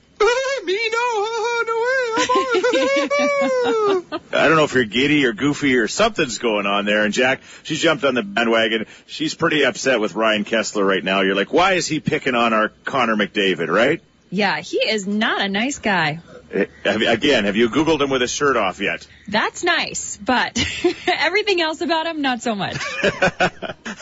Me 0.64 0.90
no, 0.92 1.64
no 1.68 1.76
way. 1.76 2.43
I 4.32 4.48
don't 4.48 4.56
know 4.56 4.64
if 4.64 4.74
you're 4.74 4.84
giddy 4.84 5.26
or 5.26 5.34
goofy 5.34 5.78
or 5.78 5.88
something's 5.88 6.38
going 6.38 6.66
on 6.66 6.86
there. 6.86 7.04
And 7.04 7.14
Jack, 7.14 7.42
she 7.64 7.76
jumped 7.76 8.04
on 8.04 8.14
the 8.14 8.24
bandwagon. 8.24 8.86
She's 9.08 9.34
pretty 9.34 9.66
upset 9.66 10.00
with 10.00 10.16
Ryan 10.16 10.46
Kesler 10.46 10.88
right 10.88 11.04
now. 11.04 11.22
You're 11.22 11.36
like, 11.36 11.52
why 11.52 11.74
is 11.74 11.88
he 11.88 12.00
picking 12.00 12.36
on 12.36 12.54
our 12.54 12.70
Connor 12.86 13.16
McDavid, 13.16 13.70
right? 13.70 14.02
Yeah, 14.30 14.60
he 14.60 14.78
is 14.78 15.08
not 15.08 15.42
a 15.42 15.50
nice 15.50 15.80
guy. 15.80 16.20
Eh, 16.54 16.66
have 16.86 17.02
Again, 17.02 17.46
have 17.46 17.56
you 17.56 17.70
Googled 17.70 18.00
him 18.02 18.10
with 18.12 18.22
his 18.22 18.30
shirt 18.30 18.58
off 18.58 18.80
yet? 18.80 19.08
That's 19.28 19.64
nice, 19.64 20.18
but 20.18 20.64
everything 21.08 21.62
else 21.62 21.82
about 21.82 22.06
him, 22.06 22.22
not 22.22 22.44
so 22.44 22.54
much. 22.54 22.78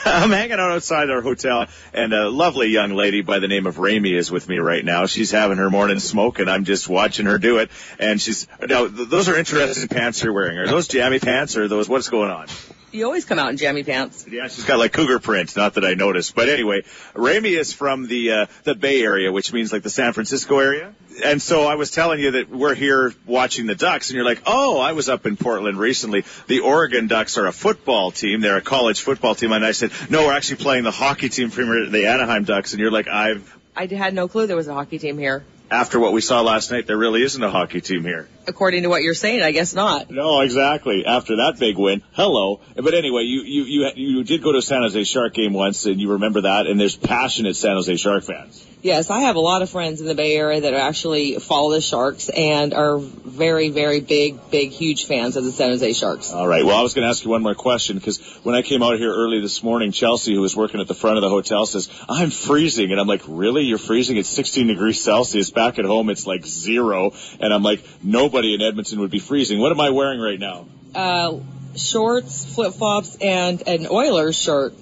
I'm 0.05 0.31
hanging 0.31 0.53
out 0.53 0.71
outside 0.71 1.09
our 1.09 1.21
hotel, 1.21 1.67
and 1.93 2.13
a 2.13 2.29
lovely 2.29 2.67
young 2.67 2.91
lady 2.91 3.21
by 3.21 3.39
the 3.39 3.47
name 3.47 3.67
of 3.67 3.79
Rami 3.79 4.13
is 4.13 4.29
with 4.29 4.49
me 4.49 4.57
right 4.57 4.83
now. 4.83 5.05
She's 5.05 5.31
having 5.31 5.57
her 5.57 5.69
morning 5.69 5.99
smoke, 5.99 6.39
and 6.39 6.49
I'm 6.49 6.65
just 6.65 6.89
watching 6.89 7.25
her 7.25 7.37
do 7.37 7.59
it. 7.59 7.71
And 7.99 8.21
she's 8.21 8.47
now 8.59 8.87
th- 8.87 9.09
those 9.09 9.29
are 9.29 9.37
interesting 9.37 9.87
pants 9.87 10.21
you're 10.21 10.33
wearing. 10.33 10.57
Are 10.57 10.67
those 10.67 10.87
jammy 10.87 11.19
pants 11.19 11.55
or 11.55 11.67
those 11.69 11.87
what's 11.87 12.09
going 12.09 12.31
on? 12.31 12.47
You 12.91 13.05
always 13.05 13.23
come 13.23 13.39
out 13.39 13.49
in 13.49 13.57
jammy 13.57 13.83
pants. 13.83 14.25
Yeah, 14.29 14.47
she's 14.47 14.65
got 14.65 14.77
like 14.77 14.91
cougar 14.91 15.19
print. 15.19 15.55
Not 15.55 15.75
that 15.75 15.85
I 15.85 15.93
noticed, 15.93 16.35
but 16.35 16.49
anyway, 16.49 16.83
Rami 17.13 17.53
is 17.53 17.73
from 17.73 18.07
the 18.07 18.31
uh, 18.31 18.45
the 18.63 18.75
Bay 18.75 19.01
Area, 19.01 19.31
which 19.31 19.53
means 19.53 19.71
like 19.71 19.83
the 19.83 19.89
San 19.89 20.11
Francisco 20.13 20.59
area. 20.59 20.93
And 21.23 21.41
so 21.41 21.63
I 21.63 21.75
was 21.75 21.91
telling 21.91 22.19
you 22.19 22.31
that 22.31 22.49
we're 22.49 22.75
here 22.75 23.13
watching 23.25 23.65
the 23.65 23.75
Ducks, 23.75 24.09
and 24.09 24.15
you're 24.15 24.25
like, 24.25 24.41
"Oh, 24.45 24.79
I 24.79 24.91
was 24.91 25.07
up 25.07 25.25
in 25.25 25.37
Portland 25.37 25.77
recently. 25.77 26.25
The 26.47 26.59
Oregon 26.59 27.07
Ducks 27.07 27.37
are 27.37 27.47
a 27.47 27.51
football 27.53 28.11
team. 28.11 28.41
They're 28.41 28.57
a 28.57 28.61
college 28.61 29.01
football 29.01 29.35
team." 29.35 29.51
And 29.53 29.65
I 29.65 29.71
said, 29.71 29.91
"No, 30.09 30.25
we're 30.25 30.33
actually 30.33 30.57
playing 30.57 30.83
the 30.83 30.91
hockey 30.91 31.29
team 31.29 31.49
from 31.49 31.91
the 31.91 32.07
Anaheim 32.07 32.43
Ducks." 32.43 32.73
And 32.73 32.81
you're 32.81 32.91
like, 32.91 33.07
"I've." 33.07 33.57
I 33.75 33.85
had 33.85 34.13
no 34.13 34.27
clue 34.27 34.47
there 34.47 34.57
was 34.57 34.67
a 34.67 34.73
hockey 34.73 34.99
team 34.99 35.17
here. 35.17 35.45
After 35.69 35.97
what 35.97 36.11
we 36.11 36.19
saw 36.19 36.41
last 36.41 36.71
night, 36.71 36.87
there 36.87 36.97
really 36.97 37.23
isn't 37.23 37.41
a 37.41 37.49
hockey 37.49 37.79
team 37.79 38.03
here. 38.03 38.27
According 38.47 38.83
to 38.83 38.89
what 38.89 39.03
you're 39.03 39.13
saying, 39.13 39.41
I 39.41 39.51
guess 39.51 39.73
not. 39.73 40.09
No, 40.09 40.41
exactly. 40.41 41.05
After 41.05 41.37
that 41.37 41.57
big 41.59 41.77
win, 41.77 42.01
hello. 42.13 42.61
But 42.75 42.93
anyway, 42.93 43.23
you 43.23 43.41
you 43.43 43.63
you 43.63 43.91
you 43.95 44.23
did 44.23 44.41
go 44.41 44.51
to 44.51 44.57
a 44.59 44.61
San 44.61 44.81
Jose 44.81 45.03
Shark 45.03 45.33
game 45.33 45.53
once, 45.53 45.85
and 45.85 45.99
you 45.99 46.13
remember 46.13 46.41
that. 46.41 46.67
And 46.67 46.79
there's 46.79 46.95
passionate 46.95 47.55
San 47.55 47.75
Jose 47.75 47.95
Shark 47.97 48.23
fans. 48.23 48.65
Yes, 48.83 49.11
I 49.11 49.21
have 49.21 49.35
a 49.35 49.39
lot 49.39 49.61
of 49.61 49.69
friends 49.69 50.01
in 50.01 50.07
the 50.07 50.15
Bay 50.15 50.35
Area 50.35 50.61
that 50.61 50.73
actually 50.73 51.35
follow 51.35 51.71
the 51.71 51.81
Sharks 51.81 52.29
and 52.29 52.73
are 52.73 52.97
very, 52.97 53.69
very 53.69 53.99
big, 53.99 54.49
big, 54.49 54.71
huge 54.71 55.05
fans 55.05 55.37
of 55.37 55.43
the 55.43 55.51
San 55.51 55.69
Jose 55.69 55.93
Sharks. 55.93 56.31
All 56.31 56.47
right. 56.47 56.65
Well, 56.65 56.75
I 56.75 56.81
was 56.81 56.95
going 56.95 57.03
to 57.03 57.09
ask 57.09 57.23
you 57.23 57.29
one 57.29 57.43
more 57.43 57.53
question 57.53 57.97
because 57.97 58.19
when 58.41 58.55
I 58.55 58.63
came 58.63 58.81
out 58.81 58.97
here 58.97 59.13
early 59.13 59.39
this 59.39 59.61
morning, 59.61 59.91
Chelsea, 59.91 60.33
who 60.33 60.41
was 60.41 60.55
working 60.55 60.81
at 60.81 60.87
the 60.87 60.95
front 60.95 61.17
of 61.17 61.21
the 61.21 61.29
hotel, 61.29 61.67
says 61.67 61.89
I'm 62.09 62.31
freezing, 62.31 62.91
and 62.91 62.99
I'm 62.99 63.05
like, 63.05 63.21
really? 63.27 63.63
You're 63.63 63.77
freezing? 63.77 64.17
It's 64.17 64.29
16 64.29 64.65
degrees 64.67 64.99
Celsius. 64.99 65.51
Back 65.51 65.77
at 65.77 65.85
home, 65.85 66.09
it's 66.09 66.25
like 66.25 66.43
zero, 66.43 67.13
and 67.39 67.53
I'm 67.53 67.61
like, 67.61 67.83
nobody 68.31 68.53
in 68.53 68.61
Edmonton 68.61 69.01
would 69.01 69.11
be 69.11 69.19
freezing. 69.19 69.59
What 69.59 69.71
am 69.73 69.81
I 69.81 69.89
wearing 69.89 70.19
right 70.21 70.39
now? 70.39 70.65
Uh, 70.95 71.39
shorts, 71.75 72.45
flip 72.45 72.73
flops, 72.73 73.17
and 73.19 73.61
an 73.67 73.87
Oilers 73.91 74.37
shirt. 74.41 74.73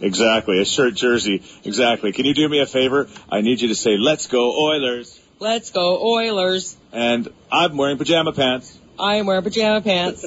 Exactly, 0.00 0.60
a 0.60 0.64
shirt 0.64 0.94
jersey. 0.94 1.42
Exactly. 1.64 2.12
Can 2.12 2.26
you 2.26 2.34
do 2.34 2.48
me 2.48 2.58
a 2.60 2.66
favor? 2.66 3.08
I 3.30 3.40
need 3.42 3.60
you 3.60 3.68
to 3.68 3.74
say, 3.76 3.96
"Let's 3.96 4.26
go 4.26 4.60
Oilers," 4.60 5.18
Let's 5.38 5.70
go 5.70 6.02
Oilers. 6.04 6.76
and 6.92 7.28
I'm 7.50 7.76
wearing 7.76 7.96
pajama 7.96 8.32
pants. 8.32 8.76
I 8.98 9.16
am 9.16 9.26
wearing 9.26 9.44
pajama 9.44 9.82
pants. 9.82 10.24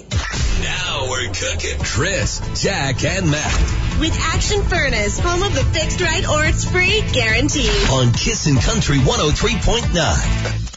Now 0.61 1.07
we're 1.09 1.27
cooking. 1.33 1.79
Chris, 1.83 2.41
Jack, 2.61 3.03
and 3.03 3.29
Matt 3.31 3.99
With 3.99 4.15
Action 4.19 4.63
Furnace, 4.63 5.19
home 5.19 5.43
of 5.43 5.53
the 5.53 5.63
fixed 5.77 5.99
right 6.01 6.27
or 6.27 6.45
it's 6.45 6.63
free 6.65 7.01
guarantee. 7.11 7.69
on 7.91 8.11
Kissin' 8.13 8.55
Country 8.57 8.97
103.9. 8.99 10.68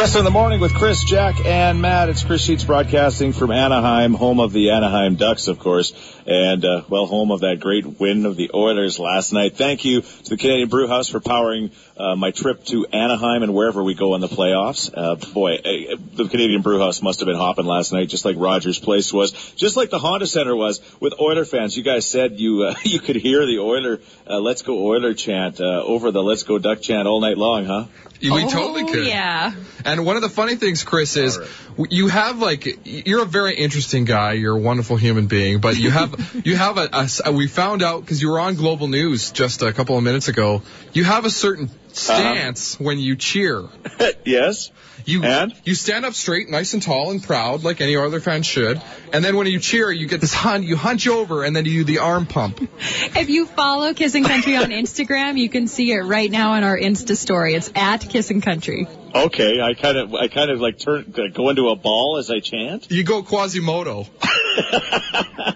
Kissin' 0.00 0.24
the 0.24 0.30
morning 0.30 0.60
with 0.60 0.72
Chris, 0.72 1.04
Jack, 1.04 1.44
and 1.44 1.82
Matt. 1.82 2.08
It's 2.08 2.24
Chris 2.24 2.42
Sheets 2.42 2.64
broadcasting 2.64 3.34
from 3.34 3.50
Anaheim, 3.50 4.14
home 4.14 4.40
of 4.40 4.50
the 4.50 4.70
Anaheim 4.70 5.16
Ducks, 5.16 5.46
of 5.46 5.58
course, 5.58 5.92
and 6.26 6.64
uh, 6.64 6.84
well, 6.88 7.04
home 7.04 7.30
of 7.30 7.40
that 7.40 7.60
great 7.60 7.84
win 8.00 8.24
of 8.24 8.34
the 8.34 8.50
Oilers 8.54 8.98
last 8.98 9.34
night. 9.34 9.58
Thank 9.58 9.84
you 9.84 10.00
to 10.00 10.30
the 10.30 10.38
Canadian 10.38 10.70
Brew 10.70 10.88
House 10.88 11.10
for 11.10 11.20
powering 11.20 11.70
uh, 11.98 12.16
my 12.16 12.30
trip 12.30 12.64
to 12.64 12.86
Anaheim 12.86 13.42
and 13.42 13.52
wherever 13.52 13.82
we 13.82 13.92
go 13.92 14.14
in 14.14 14.22
the 14.22 14.26
playoffs. 14.26 14.90
Uh, 14.92 15.16
boy, 15.34 15.56
eh, 15.62 15.96
the 16.14 16.28
Canadian 16.28 16.62
Brew 16.62 16.78
House 16.78 17.02
must 17.02 17.20
have 17.20 17.26
been 17.26 17.36
hopping 17.36 17.66
last 17.66 17.92
night, 17.92 18.08
just 18.08 18.24
like 18.24 18.36
Rogers 18.38 18.78
Place 18.78 19.12
was, 19.12 19.32
just 19.52 19.76
like 19.76 19.90
the 19.90 19.98
Honda 19.98 20.26
Center 20.26 20.56
was 20.56 20.80
with 20.98 21.12
Oiler 21.20 21.44
fans. 21.44 21.76
You 21.76 21.82
guys 21.82 22.06
said 22.06 22.40
you 22.40 22.62
uh, 22.62 22.74
you 22.84 23.00
could 23.00 23.16
hear 23.16 23.44
the 23.44 23.58
Oiler 23.58 24.00
uh, 24.26 24.40
"Let's 24.40 24.62
Go 24.62 24.78
Oiler" 24.78 25.12
chant 25.12 25.60
uh, 25.60 25.82
over 25.84 26.10
the 26.10 26.22
"Let's 26.22 26.44
Go 26.44 26.56
Duck" 26.56 26.80
chant 26.80 27.06
all 27.06 27.20
night 27.20 27.36
long, 27.36 27.66
huh? 27.66 27.84
We 28.22 28.30
oh, 28.30 28.50
totally 28.50 28.84
could. 28.84 29.06
Yeah. 29.06 29.54
And 29.84 29.89
one 30.06 30.16
of 30.16 30.22
the 30.22 30.28
funny 30.28 30.56
things, 30.56 30.84
Chris, 30.84 31.16
is 31.16 31.36
All 31.36 31.42
right. 31.42 31.50
w 31.76 31.88
you 31.90 32.08
have 32.08 32.38
like 32.38 32.62
you're 32.84 33.22
a 33.22 33.32
very 33.40 33.54
interesting 33.54 34.04
guy. 34.04 34.32
You're 34.32 34.56
a 34.56 34.60
wonderful 34.60 34.96
human 34.96 35.26
being, 35.26 35.60
but 35.60 35.76
you 35.76 35.90
have 35.90 36.10
you 36.44 36.56
have 36.56 36.76
a, 36.78 36.88
a 36.92 37.04
s- 37.04 37.20
we 37.30 37.46
found 37.48 37.82
out 37.82 38.00
because 38.02 38.20
you 38.22 38.30
were 38.30 38.40
on 38.40 38.54
Global 38.54 38.88
News 38.88 39.30
just 39.32 39.62
a 39.62 39.72
couple 39.72 39.96
of 39.96 40.04
minutes 40.04 40.28
ago. 40.28 40.62
You 40.92 41.04
have 41.04 41.24
a 41.24 41.30
certain 41.30 41.66
uh-huh. 41.66 41.94
stance 41.94 42.78
when 42.78 42.98
you 42.98 43.16
cheer. 43.16 43.64
yes. 44.24 44.70
You 45.06 45.24
And? 45.24 45.54
you 45.64 45.74
stand 45.74 46.04
up 46.04 46.14
straight, 46.14 46.48
nice 46.50 46.74
and 46.74 46.82
tall 46.82 47.10
and 47.10 47.22
proud, 47.22 47.64
like 47.64 47.80
any 47.80 47.96
other 47.96 48.20
fan 48.20 48.42
should. 48.42 48.80
And 49.12 49.24
then 49.24 49.36
when 49.36 49.46
you 49.46 49.58
cheer, 49.58 49.90
you 49.90 50.06
get 50.06 50.20
this 50.20 50.34
hun, 50.34 50.62
you 50.62 50.76
hunch 50.76 51.08
over, 51.08 51.42
and 51.42 51.56
then 51.56 51.64
you 51.64 51.72
do 51.80 51.84
the 51.84 51.98
arm 52.00 52.26
pump. 52.26 52.60
If 53.16 53.28
you 53.28 53.46
follow 53.46 53.92
Kissin' 53.94 54.24
Country 54.24 54.56
on 54.56 54.70
Instagram, 54.70 55.38
you 55.38 55.48
can 55.48 55.66
see 55.68 55.90
it 55.92 56.00
right 56.00 56.30
now 56.30 56.52
on 56.52 56.64
our 56.64 56.78
Insta 56.78 57.16
story. 57.16 57.54
It's 57.54 57.70
at 57.74 58.08
Kissin' 58.08 58.40
Country. 58.40 58.86
Okay, 59.14 59.60
I 59.60 59.74
kind 59.74 59.96
of, 59.96 60.14
I 60.14 60.28
kind 60.28 60.50
of 60.50 60.60
like 60.60 60.78
turn, 60.78 61.12
go 61.34 61.50
into 61.50 61.68
a 61.68 61.76
ball 61.76 62.18
as 62.18 62.30
I 62.30 62.40
chant. 62.40 62.90
You 62.90 63.04
go 63.04 63.22
Quasimodo. 63.22 64.06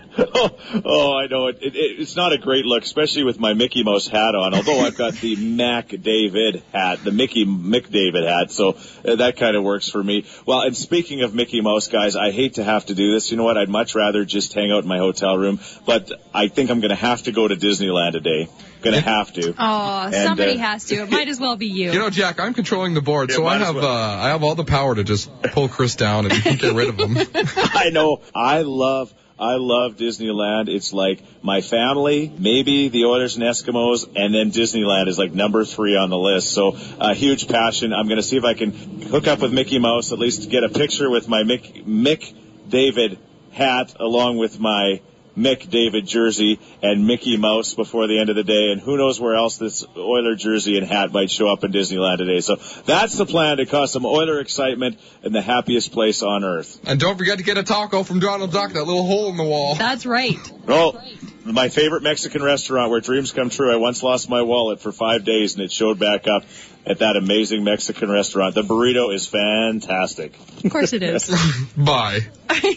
oh, 0.18 0.50
oh, 0.84 1.16
I 1.16 1.26
know 1.26 1.48
it, 1.48 1.58
it, 1.60 1.74
it. 1.74 2.00
It's 2.00 2.16
not 2.16 2.32
a 2.32 2.38
great 2.38 2.64
look, 2.64 2.82
especially 2.82 3.24
with 3.24 3.38
my 3.38 3.54
Mickey 3.54 3.82
Mouse 3.82 4.06
hat 4.06 4.34
on. 4.34 4.54
Although 4.54 4.80
I've 4.80 4.96
got 4.96 5.14
the 5.14 5.36
Mac 5.56 5.88
David 5.88 6.62
hat, 6.72 7.04
the 7.04 7.12
Mickey 7.12 7.44
McDavid 7.44 8.26
hat, 8.26 8.50
so 8.50 8.76
uh, 9.06 9.16
that 9.16 9.36
kind 9.36 9.56
of 9.56 9.64
works 9.64 9.88
for 9.88 10.02
me. 10.02 10.26
Well, 10.46 10.60
and 10.62 10.76
speaking 10.76 11.22
of 11.22 11.34
Mickey 11.34 11.60
Mouse, 11.60 11.88
guys, 11.88 12.16
I 12.16 12.30
hate 12.30 12.54
to 12.54 12.64
have 12.64 12.86
to 12.86 12.94
do 12.94 13.12
this. 13.12 13.30
You 13.30 13.36
know 13.36 13.44
what? 13.44 13.56
I'd 13.58 13.68
much 13.68 13.94
rather 13.94 14.24
just 14.24 14.52
hang 14.54 14.70
out 14.72 14.82
in 14.82 14.88
my 14.88 14.98
hotel 14.98 15.36
room, 15.36 15.60
but 15.86 16.10
I 16.32 16.48
think 16.48 16.70
I'm 16.70 16.80
going 16.80 16.90
to 16.90 16.96
have 16.96 17.24
to 17.24 17.32
go 17.32 17.46
to 17.48 17.56
Disneyland 17.56 18.12
today. 18.12 18.48
Going 18.82 18.94
to 18.96 19.00
have 19.00 19.32
to. 19.32 19.54
Oh, 19.58 20.02
And, 20.04 20.14
somebody 20.14 20.56
uh, 20.56 20.58
has 20.58 20.84
to. 20.86 20.96
It 20.96 21.10
might 21.10 21.28
as 21.28 21.40
well 21.40 21.56
be 21.56 21.68
you. 21.68 21.90
You 21.90 21.98
know, 21.98 22.10
Jack, 22.10 22.38
I'm 22.38 22.52
controlling 22.52 22.92
the 22.92 23.00
board, 23.00 23.30
Yeah, 23.30 23.36
so 23.36 23.46
I 23.46 23.56
have 23.56 23.76
well. 23.76 23.86
uh, 23.86 24.16
I 24.16 24.28
have 24.28 24.42
all 24.44 24.54
the 24.54 24.64
power 24.64 24.94
to 24.94 25.02
just 25.04 25.30
pull 25.42 25.68
Chris 25.68 25.96
down 25.96 26.30
and 26.30 26.58
get 26.58 26.74
rid 26.74 26.90
of 26.90 26.98
him. 26.98 27.16
I 27.56 27.88
know. 27.90 28.20
I 28.34 28.60
love. 28.60 29.14
I 29.38 29.56
love 29.56 29.96
Disneyland. 29.96 30.68
It's 30.68 30.92
like 30.92 31.20
my 31.42 31.60
family, 31.60 32.32
maybe 32.38 32.88
the 32.88 33.06
Oilers 33.06 33.34
and 33.34 33.44
Eskimos, 33.44 34.08
and 34.14 34.32
then 34.32 34.52
Disneyland 34.52 35.08
is 35.08 35.18
like 35.18 35.32
number 35.32 35.64
three 35.64 35.96
on 35.96 36.08
the 36.08 36.18
list. 36.18 36.52
So 36.52 36.76
a 37.00 37.14
huge 37.14 37.48
passion. 37.48 37.92
I'm 37.92 38.06
going 38.06 38.18
to 38.18 38.22
see 38.22 38.36
if 38.36 38.44
I 38.44 38.54
can 38.54 38.70
hook 39.02 39.26
up 39.26 39.40
with 39.40 39.52
Mickey 39.52 39.80
Mouse, 39.80 40.12
at 40.12 40.20
least 40.20 40.50
get 40.50 40.62
a 40.62 40.68
picture 40.68 41.10
with 41.10 41.28
my 41.28 41.42
Mick, 41.42 41.84
Mick 41.84 42.32
David 42.68 43.18
hat 43.50 43.96
along 43.98 44.36
with 44.36 44.60
my 44.60 45.00
Mick 45.36 45.68
David 45.68 46.06
jersey 46.06 46.60
and 46.82 47.06
Mickey 47.06 47.36
Mouse 47.36 47.74
before 47.74 48.06
the 48.06 48.18
end 48.18 48.30
of 48.30 48.36
the 48.36 48.44
day. 48.44 48.70
And 48.70 48.80
who 48.80 48.96
knows 48.96 49.20
where 49.20 49.34
else 49.34 49.56
this 49.56 49.84
Oiler 49.96 50.36
jersey 50.36 50.78
and 50.78 50.86
hat 50.86 51.12
might 51.12 51.30
show 51.30 51.48
up 51.48 51.64
in 51.64 51.72
Disneyland 51.72 52.18
today. 52.18 52.40
So 52.40 52.56
that's 52.86 53.16
the 53.16 53.26
plan 53.26 53.56
to 53.56 53.66
cause 53.66 53.92
some 53.92 54.06
Oiler 54.06 54.40
excitement 54.40 54.98
in 55.22 55.32
the 55.32 55.42
happiest 55.42 55.92
place 55.92 56.22
on 56.22 56.44
earth. 56.44 56.80
and 56.84 57.00
don't 57.00 57.18
forget 57.18 57.38
to 57.38 57.44
get 57.44 57.58
a 57.58 57.62
taco 57.62 58.02
from 58.02 58.20
Donald 58.20 58.52
Duck, 58.52 58.72
that 58.72 58.84
little 58.84 59.06
hole 59.06 59.30
in 59.30 59.36
the 59.36 59.44
wall. 59.44 59.74
That's 59.74 60.06
right. 60.06 60.38
Oh, 60.68 61.00
my 61.44 61.68
favorite 61.68 62.02
Mexican 62.02 62.42
restaurant 62.42 62.90
where 62.90 63.00
dreams 63.00 63.32
come 63.32 63.50
true. 63.50 63.72
I 63.72 63.76
once 63.76 64.02
lost 64.02 64.30
my 64.30 64.42
wallet 64.42 64.80
for 64.80 64.92
five 64.92 65.24
days 65.24 65.54
and 65.54 65.64
it 65.64 65.72
showed 65.72 65.98
back 65.98 66.26
up 66.26 66.44
at 66.86 66.98
that 66.98 67.16
amazing 67.16 67.64
Mexican 67.64 68.10
restaurant. 68.10 68.54
The 68.54 68.62
burrito 68.62 69.14
is 69.14 69.26
fantastic. 69.26 70.34
Of 70.64 70.70
course 70.70 70.92
it 70.92 71.02
is. 71.02 71.28
Bye. 71.76 72.20
Chris, 72.48 72.70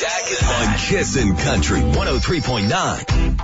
Jack, 0.00 0.22
and 0.42 0.70
on 0.70 0.78
Kissin' 0.78 1.36
Country 1.36 1.80
103.9. 1.80 3.40